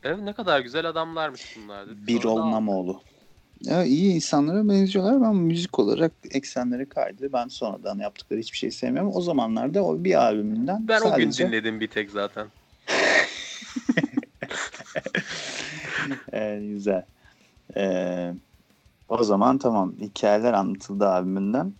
[0.03, 2.07] evet, ne kadar güzel adamlarmış bunlar dedik.
[2.07, 3.01] Bir Olmamoğlu.
[3.61, 7.33] Ya iyi insanlara benziyorlar ama müzik olarak eksenleri kaydı.
[7.33, 9.11] Ben sonradan yaptıkları hiçbir şey sevmiyorum.
[9.15, 12.47] O zamanlarda o bir albümünden Ben o gün sadece dinledim bir tek zaten.
[16.33, 17.05] Ee, güzel.
[17.77, 18.33] Ee,
[19.09, 19.95] o zaman tamam.
[19.99, 21.73] Hikayeler anlatıldı albümünden.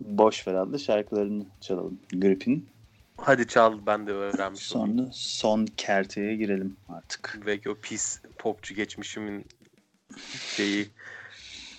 [0.00, 1.98] Boş ver adlı şarkılarını çalalım.
[2.12, 2.68] Grip'in.
[3.16, 4.98] Hadi çal ben de öğrenmiş olayım.
[4.98, 7.46] Sonra son kerteye girelim artık.
[7.46, 9.46] Ve o pis popçu geçmişimin
[10.56, 10.88] şeyi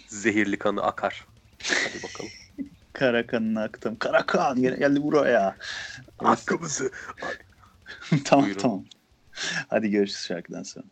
[0.07, 1.27] zehirli kanı akar.
[1.63, 2.31] Hadi bakalım.
[2.93, 3.95] Kara kanını aktım.
[3.99, 5.57] Kara kan gene geldi buraya.
[6.17, 6.91] Hakkımızı.
[8.25, 8.61] tamam Buyurun.
[8.61, 8.85] tamam.
[9.67, 10.85] Hadi görüşürüz şarkıdan sonra.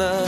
[0.00, 0.24] Hakkında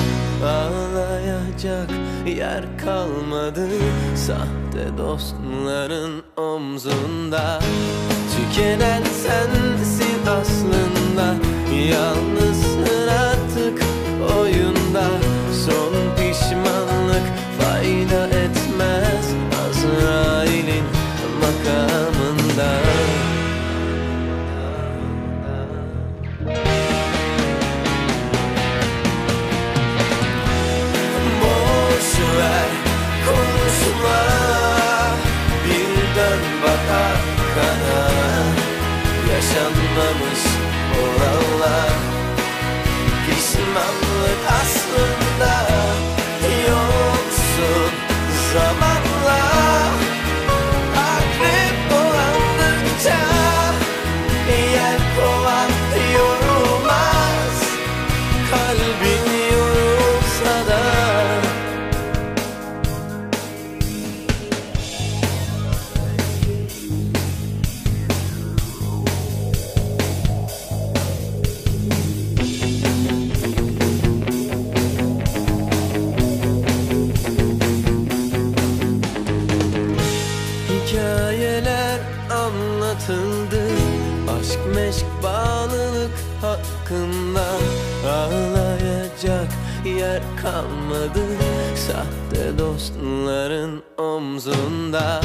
[0.47, 1.91] Ağlayacak
[2.27, 3.68] yer kalmadı.
[4.16, 7.59] Sahte dostların omzunda
[8.33, 11.35] Tükenen sensin aslında.
[11.91, 13.83] Yalnızsın artık
[14.39, 15.05] oyunda
[15.66, 17.27] Son pişmanlık
[17.59, 19.27] fayda etmez
[19.68, 20.85] Azrail'in
[21.41, 23.11] makamında
[36.62, 37.12] sabaha
[37.54, 38.54] kadar
[39.30, 40.42] Yaşanmamış
[41.02, 41.92] olanlar.
[43.26, 45.22] Pişmanlık aslında
[91.87, 95.20] Sahte dostların omzunda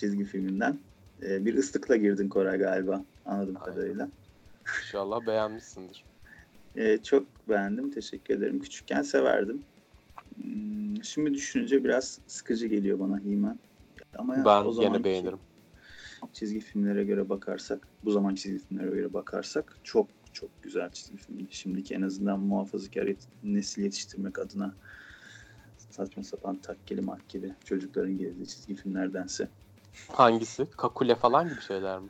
[0.00, 0.78] çizgi filminden.
[1.22, 3.74] Ee, bir ıslıkla girdin Koray galiba anladığım Aynen.
[3.74, 4.08] kadarıyla.
[4.82, 6.04] İnşallah beğenmişsindir.
[6.76, 7.90] Ee, çok beğendim.
[7.90, 8.60] Teşekkür ederim.
[8.60, 9.62] Küçükken severdim.
[10.34, 13.58] Hmm, Şimdi düşününce biraz sıkıcı geliyor bana He-Man.
[14.18, 15.38] Ama ya, ben o gene zamanki beğenirim.
[16.32, 21.46] Çizgi filmlere göre bakarsak, bu zaman çizgi filmlere göre bakarsak çok çok güzel çizgi film.
[21.50, 24.74] Şimdiki en azından muhafazakar yet- nesil yetiştirmek adına
[25.90, 29.48] saçma sapan takkeli makkeli çocukların geldiği çizgi filmlerdense.
[30.12, 30.70] Hangisi?
[30.70, 32.08] Kakule falan gibi şeyler mi?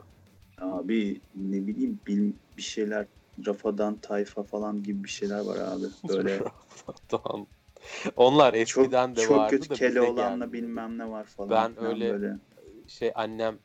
[0.61, 3.07] Abi ne bileyim bil, bir şeyler
[3.45, 5.85] Rafadan Tayfa falan gibi bir şeyler var abi.
[6.09, 6.39] Böyle
[7.07, 7.47] tamam.
[8.15, 10.53] Onlar çok, eskiden de çok vardı kötü da Keloğlan'la geldi.
[10.53, 11.49] bilmem ne var falan.
[11.49, 12.35] Ben filan öyle- böyle.
[12.87, 13.59] şey annem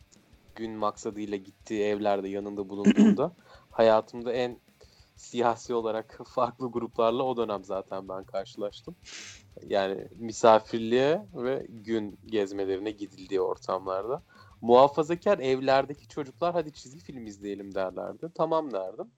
[0.54, 3.32] gün maksadıyla gittiği evlerde yanında bulunduğumda
[3.70, 4.60] hayatımda en
[5.16, 8.96] siyasi olarak farklı gruplarla o dönem zaten ben karşılaştım.
[9.62, 14.22] Yani misafirliğe ve gün gezmelerine gidildiği ortamlarda.
[14.60, 18.30] Muhafazakar evlerdeki çocuklar hadi çizgi film izleyelim derlerdi.
[18.34, 19.12] Tamam derdim.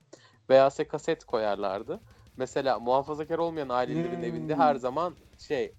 [0.51, 2.03] Veya se kaset koyarlardı.
[2.37, 4.25] Mesela muhafazakar olmayan ailelerin Hmm.
[4.25, 5.75] evinde her zaman şey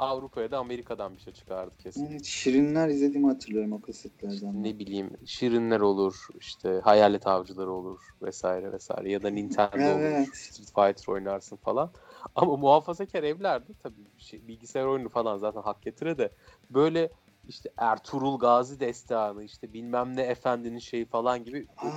[0.00, 2.06] Avrupa'ya da Amerika'dan bir şey çıkardı kesin.
[2.06, 4.54] Evet, Şirinler izlediğimi hatırlıyorum o kasetlerden.
[4.54, 10.28] ne bileyim Şirinler olur, işte Hayalet Avcıları olur vesaire vesaire ya da Nintendo Evet.
[10.28, 11.92] olur, Street Fighter oynarsın falan.
[12.34, 16.34] Ama muhafazakar evlerde tabii şey, bilgisayar oyunu falan zaten hak getire de
[16.70, 17.12] böyle
[17.46, 21.90] işte Ertuğrul Gazi destanı işte bilmem ne efendinin şeyi falan gibi Aa,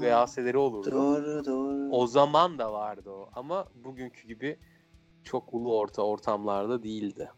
[0.00, 0.92] reyaseleri olurdu.
[0.92, 1.90] Doğru doğru.
[1.90, 4.58] O zaman da vardı o ama bugünkü gibi
[5.24, 7.30] çok ulu orta ortamlarda değildi.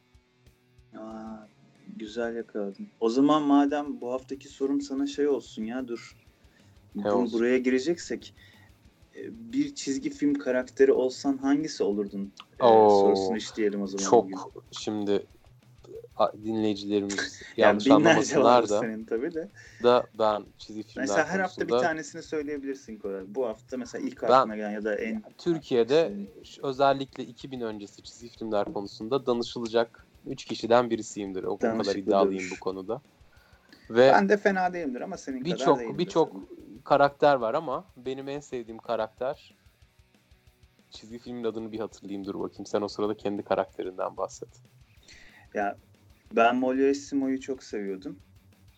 [0.98, 1.48] Aa,
[1.96, 2.88] güzel yakaladın.
[3.00, 6.16] O zaman madem bu haftaki sorum sana şey olsun ya dur.
[6.94, 7.38] Ne olsun?
[7.38, 8.34] buraya gireceksek
[9.16, 12.32] e, bir çizgi film karakteri olsan hangisi olurdun?
[12.60, 14.04] Ee, Oo, sorusunu işleyelim o zaman.
[14.04, 14.38] Çok bugün.
[14.72, 15.26] şimdi
[16.44, 19.48] dinleyicilerimiz yani yanlış binlerce anlamasınlar da, senin tabii de.
[19.82, 23.24] da ben çizgi filmler Mesela her hafta bir tanesini söyleyebilirsin Koray.
[23.26, 26.12] Bu hafta mesela ilk aklına gelen ya da en Türkiye'de
[26.44, 31.44] ş- özellikle 2000 öncesi çizgi filmler konusunda danışılacak 3 kişiden birisiyimdir.
[31.44, 33.00] O kadar iddialıyım bu konuda.
[33.90, 36.32] Ve ben de fena değilimdir ama senin kadar birçok değilimdir birçok
[36.84, 39.54] karakter var ama benim en sevdiğim karakter
[40.90, 42.66] çizgi filmin adını bir hatırlayayım dur bakayım.
[42.66, 44.48] Sen o sırada kendi karakterinden bahset.
[45.54, 45.76] Ya
[46.32, 48.18] ben Mollerissimo'yu çok seviyordum.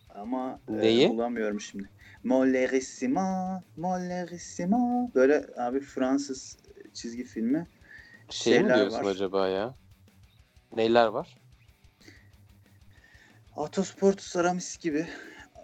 [0.09, 1.09] Ama e, Neyi?
[1.09, 1.89] bulamıyorum şimdi.
[2.23, 5.11] Mollerissimo, Mollerissimo.
[5.15, 6.57] Böyle abi Fransız
[6.93, 7.67] çizgi filmi.
[8.29, 9.11] Şey mi diyorsun var.
[9.11, 9.75] acaba ya?
[10.75, 11.37] Neyler var?
[13.55, 15.07] Autosport Aramis gibi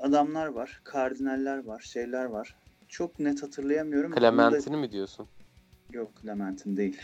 [0.02, 0.82] adamlar var.
[0.84, 1.80] Kardinaller var.
[1.80, 2.56] Şeyler var.
[2.88, 4.12] Çok net hatırlayamıyorum.
[4.12, 5.28] Bunu da- Clementine mi diyorsun?
[5.92, 7.02] Yok Clementine değil.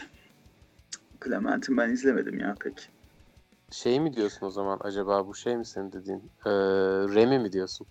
[1.25, 2.89] Clementine ben izlemedim ya pek.
[3.71, 6.23] Şey mi diyorsun o zaman acaba bu şey mi senin dediğin?
[6.45, 6.51] Ee,
[7.15, 7.87] Remy mi diyorsun?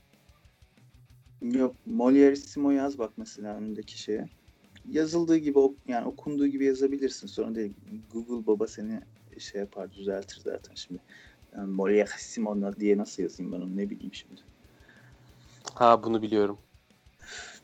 [1.43, 4.28] Yok Mollerissimo yaz bak mesela önündeki şeye.
[4.91, 5.59] Yazıldığı gibi
[5.89, 7.26] yani okunduğu gibi yazabilirsin.
[7.26, 7.72] Sonra değil
[8.12, 9.01] Google baba seni
[9.39, 11.01] şey yapar düzeltir zaten şimdi.
[11.57, 14.41] Yani Mollerissimo diye nasıl yazayım ben onu ne bileyim şimdi.
[15.74, 16.59] Ha bunu biliyorum.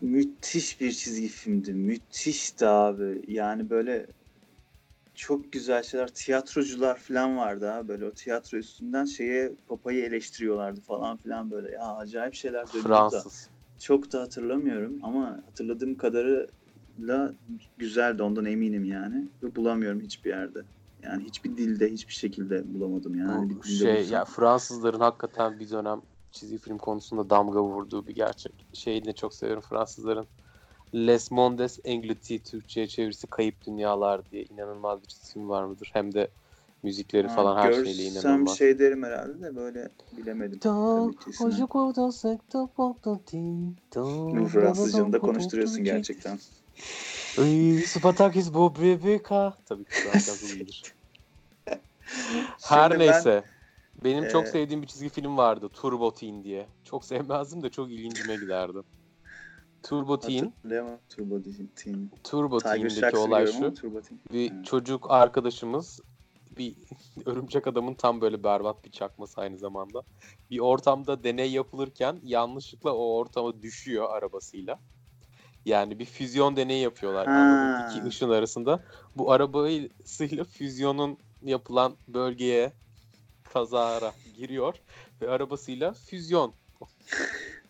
[0.00, 1.72] Müthiş bir çizgi filmdi.
[1.74, 3.22] Müthişti abi.
[3.28, 4.06] Yani böyle
[5.16, 6.08] çok güzel şeyler.
[6.08, 7.88] Tiyatrocular falan vardı ha.
[7.88, 11.72] Böyle o tiyatro üstünden şeye papayı eleştiriyorlardı falan filan böyle.
[11.72, 13.10] Ya acayip şeyler dönüyordu da.
[13.10, 13.50] Fransız.
[13.78, 17.34] Çok da hatırlamıyorum ama hatırladığım kadarıyla
[17.78, 19.28] güzeldi ondan eminim yani.
[19.42, 20.62] Ve bulamıyorum hiçbir yerde.
[21.02, 23.50] Yani hiçbir dilde hiçbir şekilde bulamadım yani.
[23.50, 28.06] Bu bir dilde şey bulsam- ya Fransızların hakikaten bir dönem çizgi film konusunda damga vurduğu
[28.06, 28.66] bir gerçek.
[28.72, 30.26] Şeyini çok seviyorum Fransızların.
[30.96, 35.90] Les Mondes Engloutis Türkçe'ye çevirisi Kayıp Dünyalar diye inanılmaz bir çizgi film var mıdır?
[35.92, 36.28] Hem de
[36.82, 38.58] müzikleri Ha, falan her şeyle görsem inanılmaz.
[38.58, 40.58] şey derim herhalde de böyle bilemedim.
[44.48, 46.38] Fransızcanı da konuşturuyorsun gerçekten.
[47.38, 49.54] Ay, Spartakis bu Rebecca.
[49.66, 50.82] Tabii ki Fransız iyidir.
[52.62, 53.44] Her Şimdi ben- neyse.
[54.04, 55.68] Benim çok Ee, sevdiğim bir çizgi film vardı.
[55.68, 56.66] Turbo Teen diye.
[56.84, 58.78] Çok sevmezdim de çok ilgincime giderdi.
[59.88, 60.52] Turbo Teen.
[61.08, 61.40] Turbo
[61.76, 62.10] Teen.
[62.24, 63.74] Turbo Tiger Teen'deki olay şu.
[63.74, 64.20] Turbo Teen.
[64.32, 64.62] Bir Ha.
[64.62, 66.00] çocuk arkadaşımız
[66.58, 66.74] bir
[67.26, 70.02] örümcek adamın tam böyle berbat bir çakması aynı zamanda.
[70.50, 74.78] Bir ortamda deney yapılırken yanlışlıkla o ortama düşüyor arabasıyla.
[75.64, 77.88] Yani bir füzyon deneyi yapıyorlar Ha.
[77.90, 78.84] iki ışın arasında.
[79.16, 82.72] Bu arabayla füzyonun yapılan bölgeye
[83.52, 84.74] kazara giriyor
[85.22, 86.52] ve arabasıyla füzyon.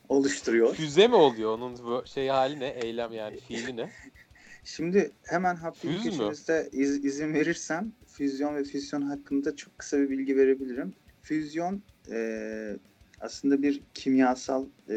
[0.08, 0.74] Oluşturuyor.
[0.74, 2.68] Füze mi oluyor onun bu şey hali ne?
[2.68, 3.90] Eylem yani fiili ne?
[4.64, 10.36] Şimdi hemen hafif köşemizde iz- izin verirsen füzyon ve füzyon hakkında çok kısa bir bilgi
[10.36, 10.94] verebilirim.
[11.22, 12.76] Füzyon e,
[13.20, 14.94] aslında bir kimyasal e,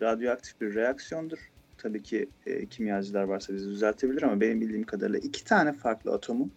[0.00, 1.38] radyoaktif bir reaksiyondur.
[1.78, 6.50] Tabii ki e, kimyacılar varsa bizi düzeltebilir ama benim bildiğim kadarıyla iki tane farklı atomu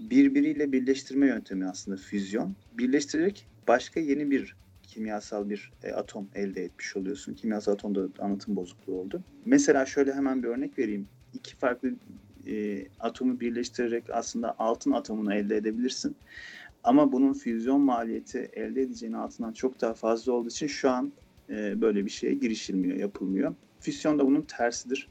[0.00, 2.56] birbiriyle birleştirme yöntemi aslında füzyon.
[2.72, 4.56] Birleştirerek başka yeni bir
[4.96, 7.34] kimyasal bir e, atom elde etmiş oluyorsun.
[7.34, 9.22] Kimyasal atomda anlatım bozukluğu oldu.
[9.44, 11.08] Mesela şöyle hemen bir örnek vereyim.
[11.34, 11.90] İki farklı
[12.46, 16.16] e, atomu birleştirerek aslında altın atomunu elde edebilirsin.
[16.84, 21.12] Ama bunun füzyon maliyeti elde edeceğin altından çok daha fazla olduğu için şu an
[21.50, 23.54] e, böyle bir şeye girişilmiyor, yapılmıyor.
[23.80, 25.08] Füzyon da bunun tersidir.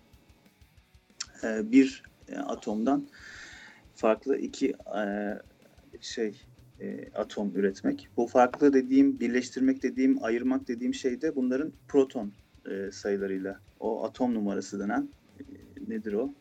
[1.44, 3.08] E, bir e, atomdan
[3.96, 5.04] farklı iki e,
[6.02, 6.42] şey
[6.82, 8.10] e, atom üretmek.
[8.18, 12.32] Bu farklı dediğim, birleştirmek dediğim, ayırmak dediğim şey de bunların proton
[12.70, 13.60] e, sayılarıyla.
[13.80, 15.10] O atom numarası denen
[15.40, 15.44] e,
[15.88, 16.34] nedir o?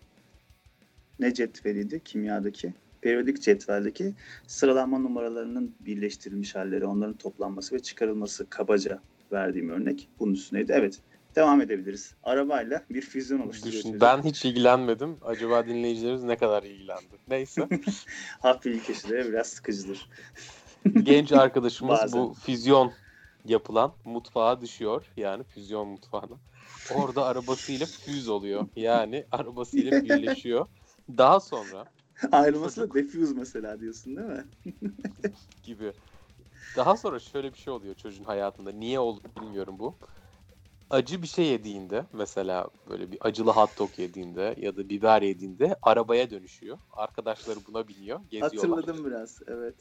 [1.21, 2.75] Ne cetveliydi kimyadaki?
[3.01, 4.15] Periyodik cetveldeki
[4.47, 9.01] sıralanma numaralarının birleştirilmiş halleri, onların toplanması ve çıkarılması kabaca
[9.33, 10.73] verdiğim örnek bunun üstüneydi.
[10.75, 11.01] Evet,
[11.37, 12.15] devam edebiliriz.
[12.23, 13.85] Arabayla bir füzyon oluşturuyor.
[13.85, 15.19] Düşün, ben hiç ilgilenmedim.
[15.25, 17.15] Acaba dinleyicilerimiz ne kadar ilgilendi?
[17.29, 17.69] Neyse.
[18.41, 20.09] Hafif bilgi köşeleri biraz sıkıcıdır.
[21.03, 22.23] Genç arkadaşımız Bazen.
[22.23, 22.93] bu füzyon
[23.45, 25.05] yapılan mutfağa düşüyor.
[25.17, 26.35] Yani füzyon mutfağına.
[26.95, 28.67] Orada arabasıyla füz oluyor.
[28.77, 30.67] Yani arabasıyla birleşiyor.
[31.19, 31.85] Daha sonra
[32.33, 34.45] Ayrılması da defuse mesela diyorsun değil mi?
[35.63, 35.93] gibi.
[36.77, 38.73] Daha sonra şöyle bir şey oluyor çocuğun hayatında.
[38.73, 39.99] Niye oldu bilmiyorum bu.
[40.91, 45.77] Acı bir şey yediğinde mesela böyle bir acılı hot dog yediğinde ya da biber yediğinde
[45.83, 46.79] arabaya dönüşüyor.
[46.93, 48.21] Arkadaşları buna biniyor.
[48.31, 48.77] Geziyorlar.
[48.77, 49.41] Hatırladım biraz.
[49.47, 49.75] Evet.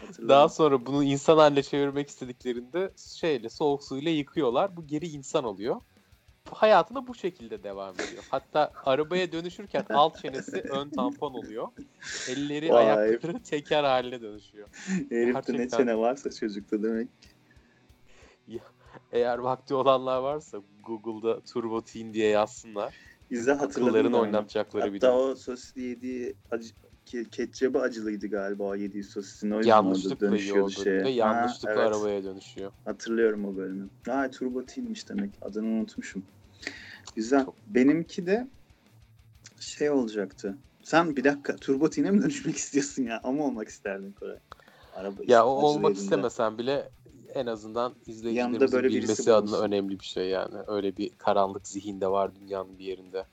[0.00, 0.28] Hatırladım.
[0.28, 4.76] Daha sonra bunu insan haline çevirmek istediklerinde şeyle soğuk suyla yıkıyorlar.
[4.76, 5.80] Bu geri insan oluyor.
[6.50, 8.24] Hayatına bu şekilde devam ediyor.
[8.30, 11.68] Hatta arabaya dönüşürken alt çenesi ön tampon oluyor.
[12.28, 12.86] Elleri Vay.
[12.86, 14.68] ayakları teker haline dönüşüyor.
[15.10, 17.08] Herifte ne çene varsa çocukta demek.
[19.12, 22.94] Eğer vakti olanlar varsa Google'da Turbo Teen diye yazsınlar.
[23.30, 24.14] Bize hatırladım.
[24.14, 26.70] Oynatacakları bir Hatta o sosisli yediği acı,
[27.06, 29.50] ke- ketçabı acılıydı galiba o yediği sosisin.
[29.50, 31.08] O Yanlışlıkla yiyordu şeye.
[31.10, 31.96] yanlışlıkla Ha, evet.
[31.96, 32.72] arabaya dönüşüyor.
[32.84, 33.88] Hatırlıyorum o bölümü.
[34.06, 35.30] Ha Turbo Teen'miş demek.
[35.42, 36.22] Adını unutmuşum.
[37.16, 37.44] Güzel.
[37.44, 38.46] Çok- Benimki de
[39.60, 40.56] şey olacaktı.
[40.82, 43.20] Sen bir dakika Turbo Teen'e mi dönüşmek istiyorsun ya?
[43.24, 44.36] Ama olmak isterdin Koray.
[44.96, 46.90] Araba Ya o olmak istemesen bile
[47.34, 50.54] en azından izleyicilerimizin böyle bilmesi adına önemli bir şey yani.
[50.66, 53.24] Öyle bir karanlık zihinde var dünyanın bir yerinde.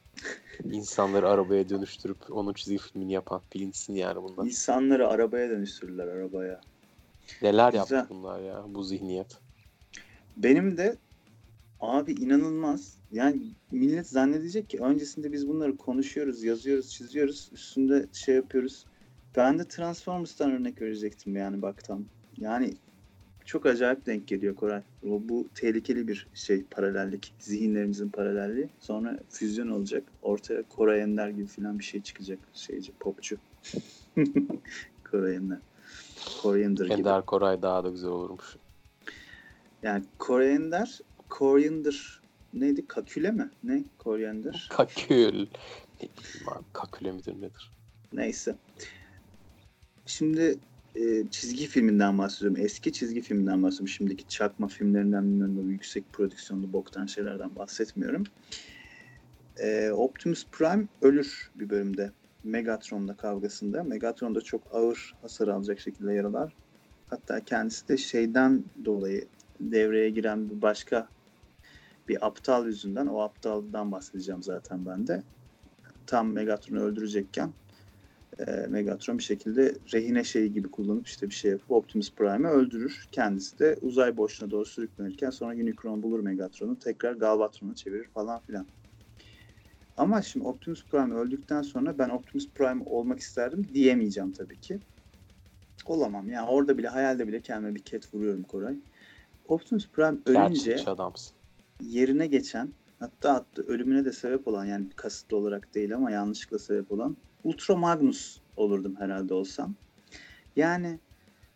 [0.64, 4.46] İnsanları arabaya dönüştürüp onun çizgi filmini yapan bilinsin yani bunlar.
[4.46, 6.62] İnsanları arabaya dönüştürürler arabaya.
[7.42, 7.96] Neler Güzel.
[7.98, 9.38] yaptı bunlar ya bu zihniyet.
[10.38, 10.98] Benim de
[11.80, 12.98] abi inanılmaz.
[13.12, 13.42] Yani
[13.72, 17.50] millet zannedecek ki öncesinde biz bunları konuşuyoruz, yazıyoruz, çiziyoruz.
[17.54, 18.86] Üstünde şey yapıyoruz.
[19.36, 22.06] Ben de Transformers'tan örnek verecektim yani baktan.
[22.38, 22.74] Yani
[23.48, 24.82] çok acayip denk geliyor Koray.
[25.04, 27.34] Bu, bu tehlikeli bir şey paralellik.
[27.40, 28.70] Zihinlerimizin paralelliği.
[28.80, 30.04] Sonra füzyon olacak.
[30.22, 32.40] Ortaya Koray Ender gibi falan bir şey çıkacak.
[32.54, 33.38] Şeyci, popçu.
[35.12, 35.58] Koray Ender.
[36.42, 36.94] Coriander gibi.
[36.94, 38.56] Ender Koray daha da güzel olurmuş.
[39.84, 42.22] Yani Coriander, Coriander
[42.54, 42.88] neydi?
[42.88, 43.50] Kaküle mi?
[43.64, 43.84] Ne?
[44.04, 44.70] Coriander.
[44.72, 45.48] Kakül.
[46.02, 47.72] Ne bileyim abi, Kaküle midir nedir?
[48.14, 48.56] Neyse.
[50.06, 50.58] Şimdi
[50.98, 52.62] e, çizgi filminden bahsediyorum.
[52.66, 53.88] Eski çizgi filminden bahsediyorum.
[53.88, 58.24] Şimdiki çakma filmlerinden ne yüksek prodüksiyonlu boktan şeylerden bahsetmiyorum.
[59.58, 62.12] E, Optimus Prime ölür bir bölümde.
[62.44, 63.84] Megatron'la kavgasında.
[63.84, 66.54] Megatron da çok ağır hasar alacak şekilde yaralar.
[67.08, 69.28] Hatta kendisi de şeyden dolayı
[69.60, 71.08] devreye giren bir başka
[72.08, 75.24] bir aptal yüzünden o aptaldan bahsedeceğim zaten ben de.
[76.08, 77.54] Tam Megatron'u öldürecekken
[78.40, 83.08] e, Megatron bir şekilde rehine şeyi gibi kullanıp işte bir şey yapıp Optimus Prime'ı öldürür.
[83.12, 88.68] Kendisi de uzay boşluğuna doğru sürüklenirken sonra Unicron bulur Megatron'u tekrar Galvatron'a çevirir falan filan.
[89.98, 94.80] Ama şimdi Optimus Prime öldükten sonra ben Optimus Prime olmak isterdim diyemeyeceğim tabii ki.
[95.86, 96.30] Olamam.
[96.30, 98.76] Yani orada bile hayalde bile kendime bir ket vuruyorum Koray.
[99.48, 100.78] Optimus Prime ölünce
[101.82, 102.70] yerine geçen
[103.00, 107.18] hatta hatta ölümüne de sebep olan yani kasıtlı olarak değil ama yanlışlıkla sebep olan
[107.48, 109.76] Ultra Magnus olurdum herhalde olsam.
[110.56, 111.00] Yani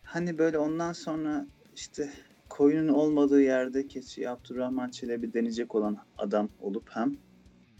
[0.02, 2.10] hani böyle ondan sonra işte
[2.48, 7.16] koyunun olmadığı yerde keçi Abdurrahman Çelebi deneyecek olan adam olup hem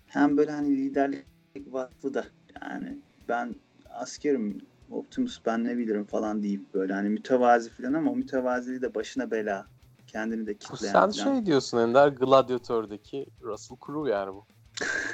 [0.06, 1.26] hem böyle hani liderlik
[1.66, 2.24] vakfı da
[2.62, 2.98] yani
[3.28, 3.54] ben
[3.90, 4.60] askerim
[4.90, 9.30] Optimus ben ne bilirim falan deyip böyle hani mütevazi falan ama o mütevaziliği de başına
[9.30, 9.66] bela
[10.06, 11.10] kendini de kitleyen sen falan.
[11.10, 14.46] şey diyorsun Ender Gladiator'daki Russell Crowe yani bu.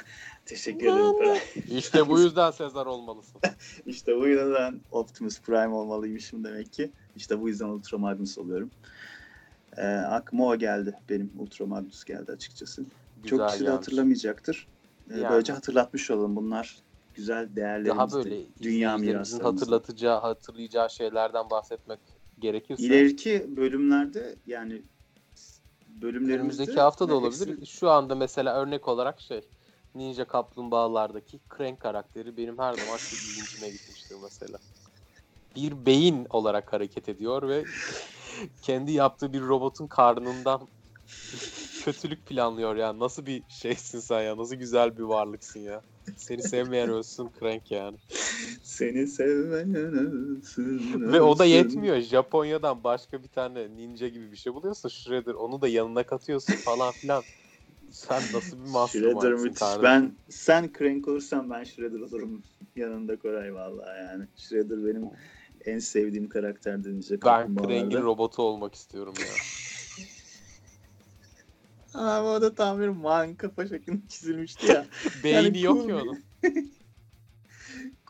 [0.49, 1.41] Teşekkür ederim.
[1.71, 3.41] İşte bu yüzden Sezar olmalısın.
[3.87, 6.93] İşte bu yüzden Optimus Prime olmalıymışım demek ki.
[7.17, 8.71] İşte bu yüzden Ultra Magnus oluyorum.
[9.77, 10.95] Ee, aklıma o geldi.
[11.11, 12.83] Benim Ultra Magnus geldi açıkçası.
[12.83, 14.69] Çok Güzel kişi de hatırlamayacaktır.
[15.11, 15.31] Ee, Yani.
[15.33, 16.37] Böylece hatırlatmış olalım.
[16.37, 16.77] Bunlar
[17.15, 17.97] güzel değerlerimiz.
[17.99, 19.63] Daha böyle dünya izleyicilerimizin miraslarımız.
[19.63, 21.99] hatırlatacağı, hatırlayacağı şeylerden bahsetmek
[22.39, 22.83] gerekirse.
[22.83, 24.83] İleriki bölümlerde yani
[25.89, 27.49] bölümlerimizde Önümüzdeki hafta da olabilir.
[27.49, 29.41] hepsini- Şu anda mesela örnek olarak şey
[29.99, 34.59] Ninja Kaplumbağalardaki Krang karakteri benim her zaman çok ilgincime gitmiştir mesela.
[35.57, 37.65] Bir beyin olarak hareket ediyor ve
[38.63, 40.69] kendi yaptığı bir robotun karnından
[41.85, 42.99] kötülük planlıyor ya.
[42.99, 44.37] Nasıl bir şeysin sen ya?
[44.37, 45.83] Nasıl güzel bir varlıksın ya.
[46.17, 47.97] Seni sevmeyen ölsün Krang yani.
[48.63, 51.97] Seni sevmeyen ölsün, Ve o da yetmiyor.
[51.97, 54.89] Japonya'dan başka bir tane ninja gibi bir şey buluyorsun.
[54.89, 57.25] Shredder onu da yanına katıyorsun falan filan.
[57.99, 59.59] Sen nasıl bir Shredder müthiş.
[59.59, 59.83] kardeşim?
[59.83, 62.43] Ben sen Crank olursan ben Shredder olurum
[62.77, 64.29] yanında Koray vallahi yani.
[64.37, 65.11] Shredder benim
[65.65, 67.55] en sevdiğim karakterdir Ninja Ben.
[67.55, 69.27] Krang'in robotu olmak istiyorum ya.
[72.01, 74.87] Ama o da tam bir man kafa şeklinde çizilmişti ya.
[75.25, 76.25] Beyni yok cool onun.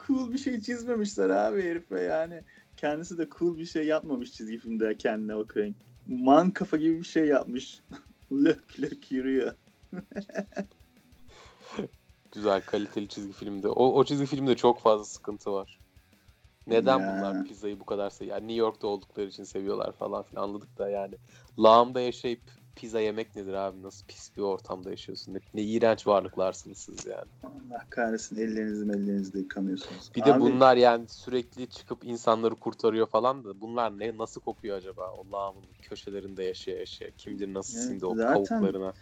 [0.07, 2.43] cool bir şey çizmemişler abi herife yani.
[2.77, 5.77] Kendisi de cool bir şey yapmamış çizgi filmde kendine o Crank.
[6.07, 7.81] Man kafa gibi bir şey yapmış.
[8.33, 9.55] lök lök yürüyor.
[12.33, 13.69] Güzel kaliteli çizgi filmde.
[13.69, 15.79] O, o çizgi filmde çok fazla sıkıntı var.
[16.67, 17.17] Neden Ya.
[17.17, 18.37] bunlar pizzayı bu kadar seviyor?
[18.37, 21.15] Yani New York'ta oldukları için seviyorlar falan filan anladık da yani.
[21.59, 22.41] Lağımda yaşayıp
[22.77, 23.83] pizza yemek nedir abi?
[23.83, 25.35] Nasıl pis bir ortamda yaşıyorsun?
[25.35, 27.31] Ne, ne iğrenç varlıklarsınız siz yani.
[27.43, 30.11] Allah kahretsin ellerinizi ellerinizi de yıkamıyorsunuz.
[30.17, 34.77] Bir de Abi, bunlar yani sürekli çıkıp insanları kurtarıyor falan da bunlar ne nasıl kokuyor
[34.77, 35.11] acaba?
[35.11, 37.11] O lağımın köşelerinde yaşaya yaşaya.
[37.11, 38.93] Kim bilir nasıl Evet, sindi o zaten- kavuklarına.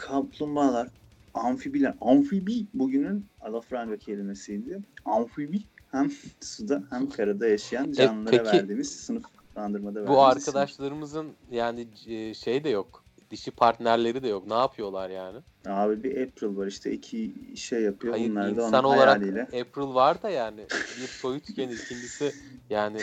[0.00, 0.88] Kaplumbağalar,
[1.34, 1.94] amfibiler.
[2.00, 4.80] Amfibi bugünün alafranga kelimesiydi.
[5.04, 5.58] Amfibi
[5.90, 12.34] hem suda hem karada yaşayan canlılara E, peki- verdiğimiz sınıflandırmada verdiğimiz Bu arkadaşlarımızın yani e,
[12.34, 13.04] şey de yok.
[13.30, 14.46] Dişi partnerleri de yok.
[14.46, 15.38] Ne yapıyorlar yani?
[15.66, 18.14] Abi bir April var işte iki şey yapıyor.
[18.14, 19.42] Hayır Bunlar da insan onun olarak hayaliyle.
[19.42, 20.60] April var da yani
[21.02, 21.74] bir soyut tükenir.
[21.84, 22.32] İkincisi
[22.70, 22.98] yani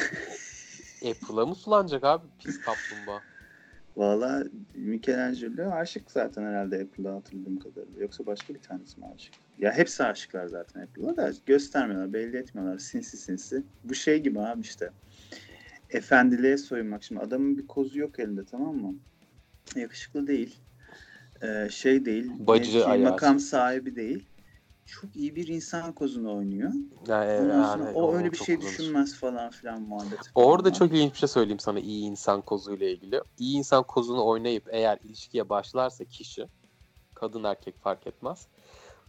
[1.05, 3.21] April'a mı sulanacak abi pis kaplumbağa?
[3.97, 4.43] Valla
[4.75, 8.01] Michelangelo aşık zaten herhalde April'a hatırladığım kadarıyla.
[8.01, 9.33] Yoksa başka bir tanesi mi aşık?
[9.59, 12.77] Ya hepsi aşıklar zaten April'a da göstermiyorlar, belli etmiyorlar.
[12.77, 13.63] Sinsi sinsi.
[13.83, 14.89] Bu şey gibi abi işte.
[15.89, 17.03] Efendiliğe soyunmak.
[17.03, 18.95] Şimdi adamın bir kozu yok elinde tamam mı?
[19.75, 20.59] Yakışıklı değil.
[21.41, 22.31] Ee, şey değil.
[22.39, 24.25] Bacı makam sahibi değil.
[24.87, 26.71] Çok iyi bir insan kozunu oynuyor.
[27.07, 28.67] Yani, Ondan sonra yani o öyle bir şey uzun.
[28.67, 30.15] düşünmez falan filan muhabbeti.
[30.15, 33.21] falan Orada çok ilginç bir şey söyleyeyim sana iyi insan kozuyla ilgili.
[33.37, 36.49] İyi insan kozunu oynayıp eğer ilişkiye başlarsa kişi,
[37.13, 38.47] kadın erkek fark etmez.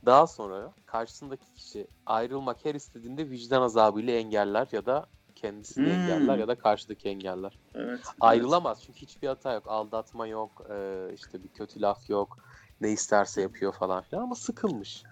[0.06, 5.92] Daha sonra karşısındaki kişi ayrılmak her istediğinde vicdan azabıyla engeller ya da kendisini Hmm.
[5.92, 7.58] engeller ya da karşıdaki engeller.
[7.74, 8.00] Evet, evet.
[8.20, 9.64] Ayrılamaz çünkü hiçbir hata yok.
[9.66, 12.38] Aldatma yok, e, işte bir kötü laf yok.
[12.80, 15.02] Ne isterse yapıyor falan filan ama sıkılmış.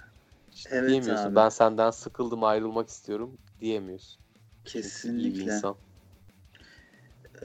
[0.57, 1.37] İşte Evet diyemiyorsun abi.
[1.37, 4.21] ben senden sıkıldım ayrılmak istiyorum diyemiyorsun.
[4.65, 5.43] Çünkü Kesinlikle.
[5.43, 5.77] insan.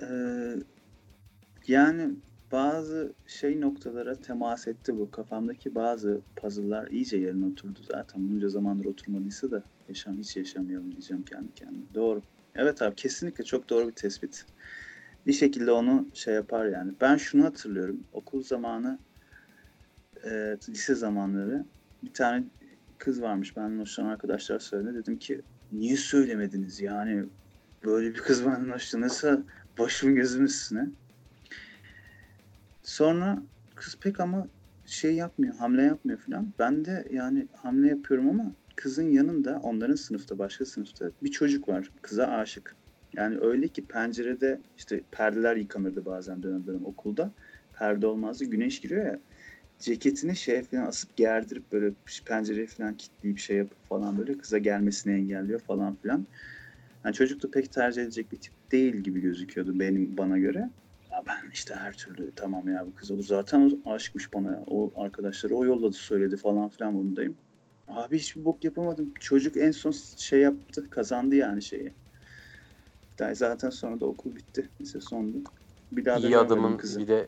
[0.02, 0.56] Ee,
[1.68, 2.10] yani
[2.52, 5.12] bazı şey noktalara temas etti bu.
[5.12, 8.30] Kafamdaki bazı puzzle'lar iyice yerine oturdu zaten.
[8.30, 11.84] Bunca zamandır oturmadıysa da yaşam hiç yaşamayalım diyeceğim kendi kendime.
[11.96, 12.22] Doğru.
[12.56, 14.46] Evet abi kesinlikle çok doğru bir tespit.
[15.28, 16.94] Bir şekilde onu şey yapar yani.
[17.02, 18.04] Ben şunu hatırlıyorum.
[18.14, 19.00] Okul zamanı
[20.24, 21.66] e, lise zamanları
[22.04, 22.44] bir tane
[23.02, 23.58] kız varmış.
[23.58, 24.96] Benden hoşlanan arkadaşlar söyledi.
[24.96, 25.42] Dedim ki
[25.72, 27.26] niye söylemediniz yani
[27.86, 29.44] böyle bir kız benden hoşlanırsa
[29.80, 30.90] başım gözüm üstüne.
[32.84, 33.44] Sonra
[33.76, 34.48] kız pek ama
[34.86, 36.54] şey yapmıyor, hamle yapmıyor falan.
[36.60, 41.92] Ben de yani hamle yapıyorum ama kızın yanında onların sınıfta, başka sınıfta bir çocuk var.
[42.02, 42.76] Kıza aşık.
[43.14, 47.32] Yani öyle ki pencerede işte perdeler yıkanırdı bazen dönem dönem okulda.
[47.74, 48.46] Perde olmazdı.
[48.46, 49.20] Güneş giriyor ya.
[49.82, 51.94] Ceketini şeye falan asıp gerdirip böyle
[52.26, 56.26] pencereye falan kilitleyip şey yapıp falan böyle kıza gelmesini engelliyor falan filan.
[57.06, 60.70] Yani çocuk da pek tercih edecek bir tip değil gibi gözüküyordu benim bana göre.
[61.12, 64.64] Ya ben işte her türlü tamam ya bu kız o zaten aşıkmış bana ya.
[64.68, 67.36] O arkadaşları o yolladı söyledi falan filan bundayım.
[67.88, 69.14] Abi hiçbir bok yapamadım.
[69.20, 71.94] Çocuk en son şey yaptı kazandı yani şeyi.
[73.20, 74.70] Daha zaten sonra da okul bitti.
[74.82, 75.38] Lise sondu.
[75.92, 77.00] Bir daha da İyi adamın kızı.
[77.00, 77.28] bir de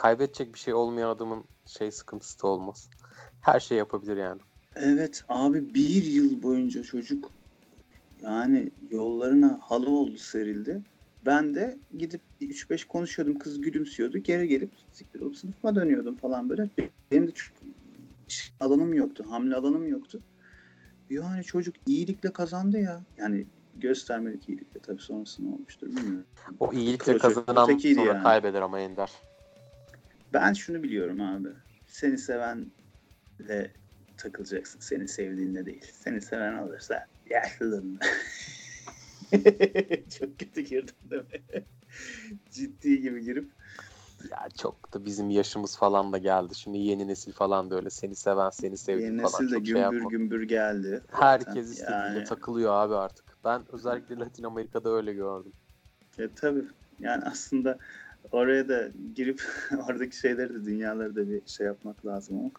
[0.00, 2.90] kaybedecek bir şey olmayan adamın şey sıkıntısı da olmaz.
[3.40, 4.40] Her şey yapabilir yani.
[4.76, 7.30] Evet abi bir yıl boyunca çocuk
[8.22, 10.82] yani yollarına halı oldu serildi.
[11.26, 13.38] Ben de gidip 3-5 konuşuyordum.
[13.38, 14.18] Kız gülümsüyordu.
[14.18, 16.70] Geri gelip siktir olup sınıfıma dönüyordum falan böyle.
[17.10, 17.56] Benim de çok
[18.60, 19.24] alanım yoktu.
[19.28, 20.20] Hamle alanım yoktu.
[21.10, 23.02] Yani çocuk iyilikle kazandı ya.
[23.18, 23.46] Yani
[23.76, 24.80] göstermelik iyilikle.
[24.80, 26.26] Tabii sonrası ne olmuştur bilmiyorum.
[26.60, 27.18] O iyilikle Proje.
[27.18, 28.22] kazanan sonra yani.
[28.22, 29.10] kaybeder ama Ender.
[30.32, 31.48] Ben şunu biliyorum abi.
[31.86, 33.72] Seni sevenle
[34.16, 34.80] takılacaksın.
[34.80, 35.84] Seni sevdiğinle değil.
[35.92, 38.04] Seni seven olursa yaşlılığında.
[40.18, 41.64] Çok kötü girdim değil mi?
[42.50, 43.50] Ciddi gibi girip
[44.30, 46.54] Ya çok da bizim yaşımız falan da geldi.
[46.54, 49.66] Şimdi yeni nesil falan da öyle seni seven seni sevdiğin yeni falan nesil de çok
[49.66, 51.02] şey gümbür gümbür geldi.
[51.10, 52.24] Herkes istediğiyle Yani.
[52.24, 53.24] takılıyor abi artık.
[53.44, 55.52] Ben özellikle Latin Amerika'da öyle gördüm.
[56.18, 56.64] E, tabii.
[57.00, 57.78] Yani aslında
[58.32, 59.42] oraya da girip
[59.88, 62.50] oradaki şeyleri de dünyaları da bir şey yapmak lazım ama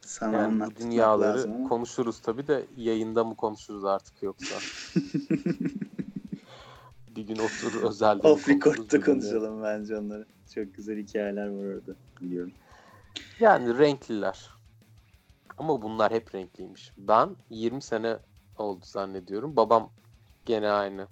[0.00, 1.68] sana Yani anlatmak dünyaları lazım ama.
[1.68, 4.54] konuşuruz tabii de yayında mı konuşuruz artık yoksa?
[7.16, 10.26] bir gün oturur özelde mi Off record'da konuşalım bence onları.
[10.54, 12.52] Çok güzel hikayeler var orada biliyorum.
[13.40, 14.50] Yani renkliler.
[15.58, 16.92] Ama bunlar hep renkliymiş.
[16.98, 18.18] Ben 20 sene
[18.58, 19.56] oldu zannediyorum.
[19.56, 19.90] Babam
[20.44, 21.08] gene aynı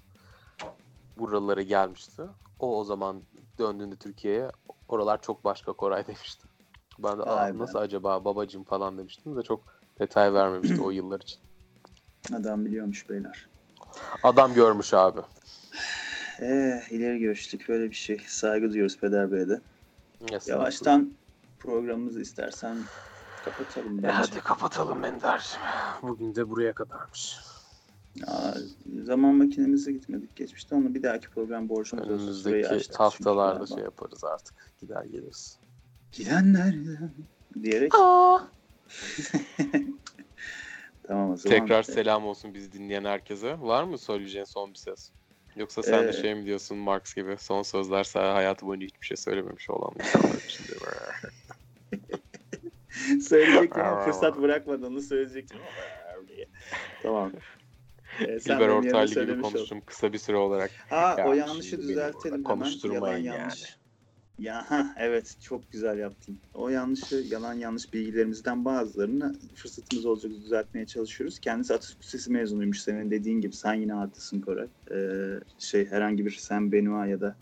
[1.19, 2.23] buralara gelmişti.
[2.59, 3.23] O o zaman
[3.59, 4.51] döndüğünde Türkiye'ye
[4.89, 6.47] oralar çok başka Koray demişti.
[6.99, 7.59] Ben de "Aa, Vay be.
[7.59, 9.61] nasıl acaba babacım falan demiştim de çok
[10.01, 11.39] detay vermemişti o yıllar için.
[12.35, 13.49] Adam biliyormuş beyler.
[14.23, 15.21] Adam görmüş abi.
[16.41, 18.19] Ee, ileri görüşlük böyle bir şey.
[18.27, 19.61] Saygı duyuyoruz Peder Bey'e de.
[20.31, 21.13] Yes, Yavaştan
[21.59, 22.77] programımızı istersen
[23.45, 25.61] kapatalım E hadi kapatalım Ender'cim.
[26.03, 27.39] Bugün de buraya kadarmış.
[28.27, 28.53] Aa,
[29.05, 30.75] zaman makinemize gitmedik geçmişte.
[30.75, 32.15] Onu bir dahaki program borcumuz olsun.
[32.19, 34.55] Önümüzdeki haftalarda şey yaparız artık.
[34.81, 35.59] Gider geliriz.
[36.13, 36.75] Gidenler
[37.63, 37.93] diyerek
[41.03, 41.59] tamam o zaman.
[41.59, 43.61] Tekrar selam olsun bizi dinleyen herkese.
[43.61, 45.11] Var mı söyleyeceğin son bir ses?
[45.57, 49.07] Yoksa sen Ee, de şey mi diyorsun Marx gibi son sözler sana hayatı boyunca hiçbir
[49.07, 50.73] şey söylememiş olan insanlar için de
[53.21, 55.59] Söyleyecektim ama fırsat bırakmadı onu söyleyecektim.
[57.03, 57.33] Tamam.
[58.19, 60.71] Sen İlber benim yerime Ortaylı gibi konuştum kısa bir süre olarak.
[60.89, 62.71] Ha Ya o yanlışı düzeltelim hemen.
[62.93, 63.27] Yalan yani.
[63.27, 63.77] yanlış.
[64.39, 66.39] Ya ha, evet çok güzel yaptın.
[66.55, 71.39] O yanlışı yalan yanlış bilgilerimizden bazılarını fırsatımız olacak düzeltmeye çalışıyoruz.
[71.39, 73.53] Kendisi Atatürk Lisesi mezunuymuş senin dediğin gibi.
[73.53, 74.69] Sen yine haklısın Koray.
[74.91, 77.37] Ee, şey herhangi bir Sam Benoit ya da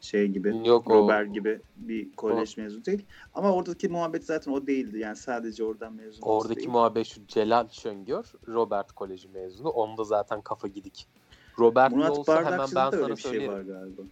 [0.00, 3.04] şey gibi Yok o Robert gibi bir kolej mezunu değil.
[3.34, 4.98] Ama oradaki muhabbet zaten o değildi.
[4.98, 6.68] Yani sadece oradan mezun oradaki değil.
[6.68, 9.68] muhabbet şu Celal Şöngör Robert Koleji mezunu.
[9.68, 11.06] Onda zaten kafa gidik.
[11.58, 13.52] Robert Murat olsa hemen ben sana bir şey söylerim.
[13.52, 14.02] var galiba.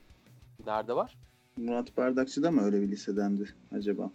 [0.66, 1.16] Nerede var?
[1.57, 4.11] Murat Bardakçı da mı öyle bir lisedendi acaba?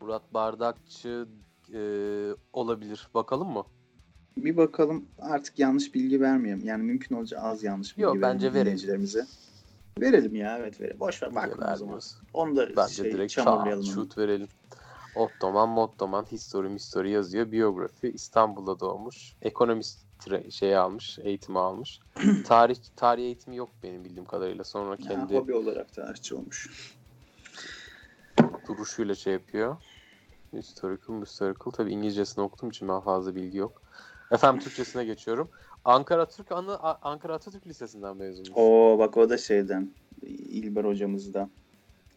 [0.00, 1.26] Murat Bardakçı
[1.74, 1.80] e,
[2.52, 3.08] olabilir.
[3.14, 3.64] Bakalım mı?
[4.36, 6.64] Bir bakalım artık yanlış bilgi vermeyelim.
[6.64, 9.26] Yani mümkün olunca az yanlış bilgi Yok, bence dinleyicilerimize.
[10.00, 11.00] Verelim ya evet verelim.
[11.00, 12.00] Boş ver bakma o zaman.
[12.34, 13.84] Onu da Bence şey, direkt çamurlayalım.
[13.84, 14.48] şut verelim.
[15.14, 17.52] Ottoman, Mottoman, History, History yazıyor.
[17.52, 19.34] Biyografi, İstanbul'da doğmuş.
[19.42, 20.06] Ekonomist
[20.50, 22.00] şeyi almış, eğitimi almış.
[22.44, 24.64] tarih tarih eğitimi yok benim bildiğim kadarıyla.
[24.64, 26.68] Sonra Ya, kendi hobi olarak tarihçi olmuş.
[28.68, 29.76] duruşuyla şey yapıyor.
[30.52, 31.72] Historical, historical.
[31.72, 33.82] Tabii İngilizcesini okuduğum için ben fazla bilgi yok.
[34.30, 35.50] Efendim Türkçesine geçiyorum.
[35.90, 38.50] Ankara Türk Anı A- Ankara Atatürk Lisesi'nden mezunmuş.
[38.54, 39.90] Oo bak o da şeyden.
[40.22, 41.50] İlber hocamızdan.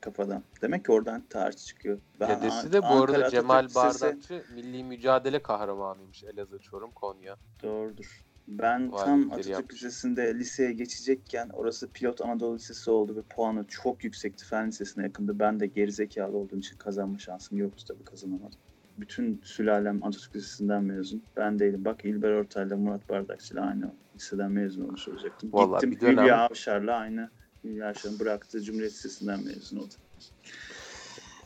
[0.01, 0.43] Kafadan.
[0.61, 1.99] Demek ki oradan tarihçi çıkıyor.
[2.19, 6.23] Ben Dedesi de bu Ankara arada Atatürk Cemal Lisesi- Bardakçı milli mücadele kahramanıymış.
[6.23, 7.37] Elazığ, Çorum, Konya.
[7.63, 8.23] Doğrudur.
[8.47, 9.83] Ben Valilikleri tam Atatürk yapmış.
[9.83, 14.45] Lisesi'nde liseye geçecekken orası Pilot Anadolu Lisesi oldu ve puanı çok yüksekti.
[14.45, 15.39] Fen Lisesi'ne yakındı.
[15.39, 18.59] Ben de gerizekalı olduğum için kazanma şansım yoktu tabii kazanamadım.
[18.97, 21.23] Bütün sülalem Atatürk Lisesi'nden mezun.
[21.37, 21.85] Ben değilim.
[21.85, 25.49] Bak İlber Ortaylı, Murat Bardakçı'yla aynı liseden mezun olmuş olacaktım.
[25.53, 27.29] Vallahi Gittim bir dönem- Hülya Avşar'la aynı
[27.63, 29.97] Hülya Avşar'ın bıraktığı Cumhuriyet Lisesi'nden mezun oldum.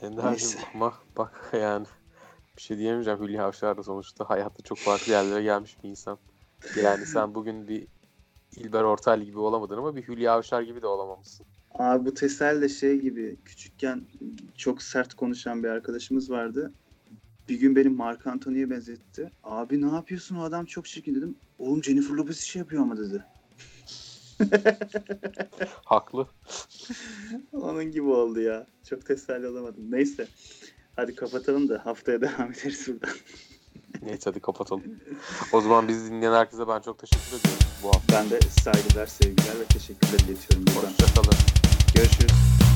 [0.02, 0.60] Ender'cim Neyse.
[0.76, 1.86] ama bak yani
[2.58, 3.20] bir şey diyemeyeceğim.
[3.20, 6.18] Hülya Avşar da sonuçta hayatta çok farklı yerlere gelmiş bir insan.
[6.84, 7.88] Yani sen bugün bir
[8.56, 11.46] İlber Ortaylı gibi olamadın ama bir Hülya Avşar gibi de olamamışsın.
[11.72, 14.02] Abi bu Tesel de şey gibi küçükken
[14.58, 16.74] çok sert konuşan bir arkadaşımız vardı.
[17.50, 19.32] Bir gün benim Mark Antony'ye benzetti.
[19.44, 21.36] Abi ne yapıyorsun o adam çok çirkin dedim.
[21.60, 23.24] Oğlum Jennifer Lopez şey yapıyor ama dedi.
[25.86, 26.28] Haklı.
[27.52, 28.68] Onun gibi oldu ya.
[28.90, 29.92] Çok teselli olamadım.
[29.92, 30.28] Neyse.
[30.96, 33.16] Hadi kapatalım da haftaya devam ederiz buradan.
[34.02, 34.84] Neyse hadi kapatalım.
[35.54, 38.14] O zaman bizi dinleyen herkese ben çok teşekkür ediyorum bu hafta.
[38.14, 40.90] Ben de saygılar, sevgiler ve teşekkürler iletiyorum buradan.
[40.92, 41.38] Hoşçakalın.
[41.96, 42.67] Görüşürüz.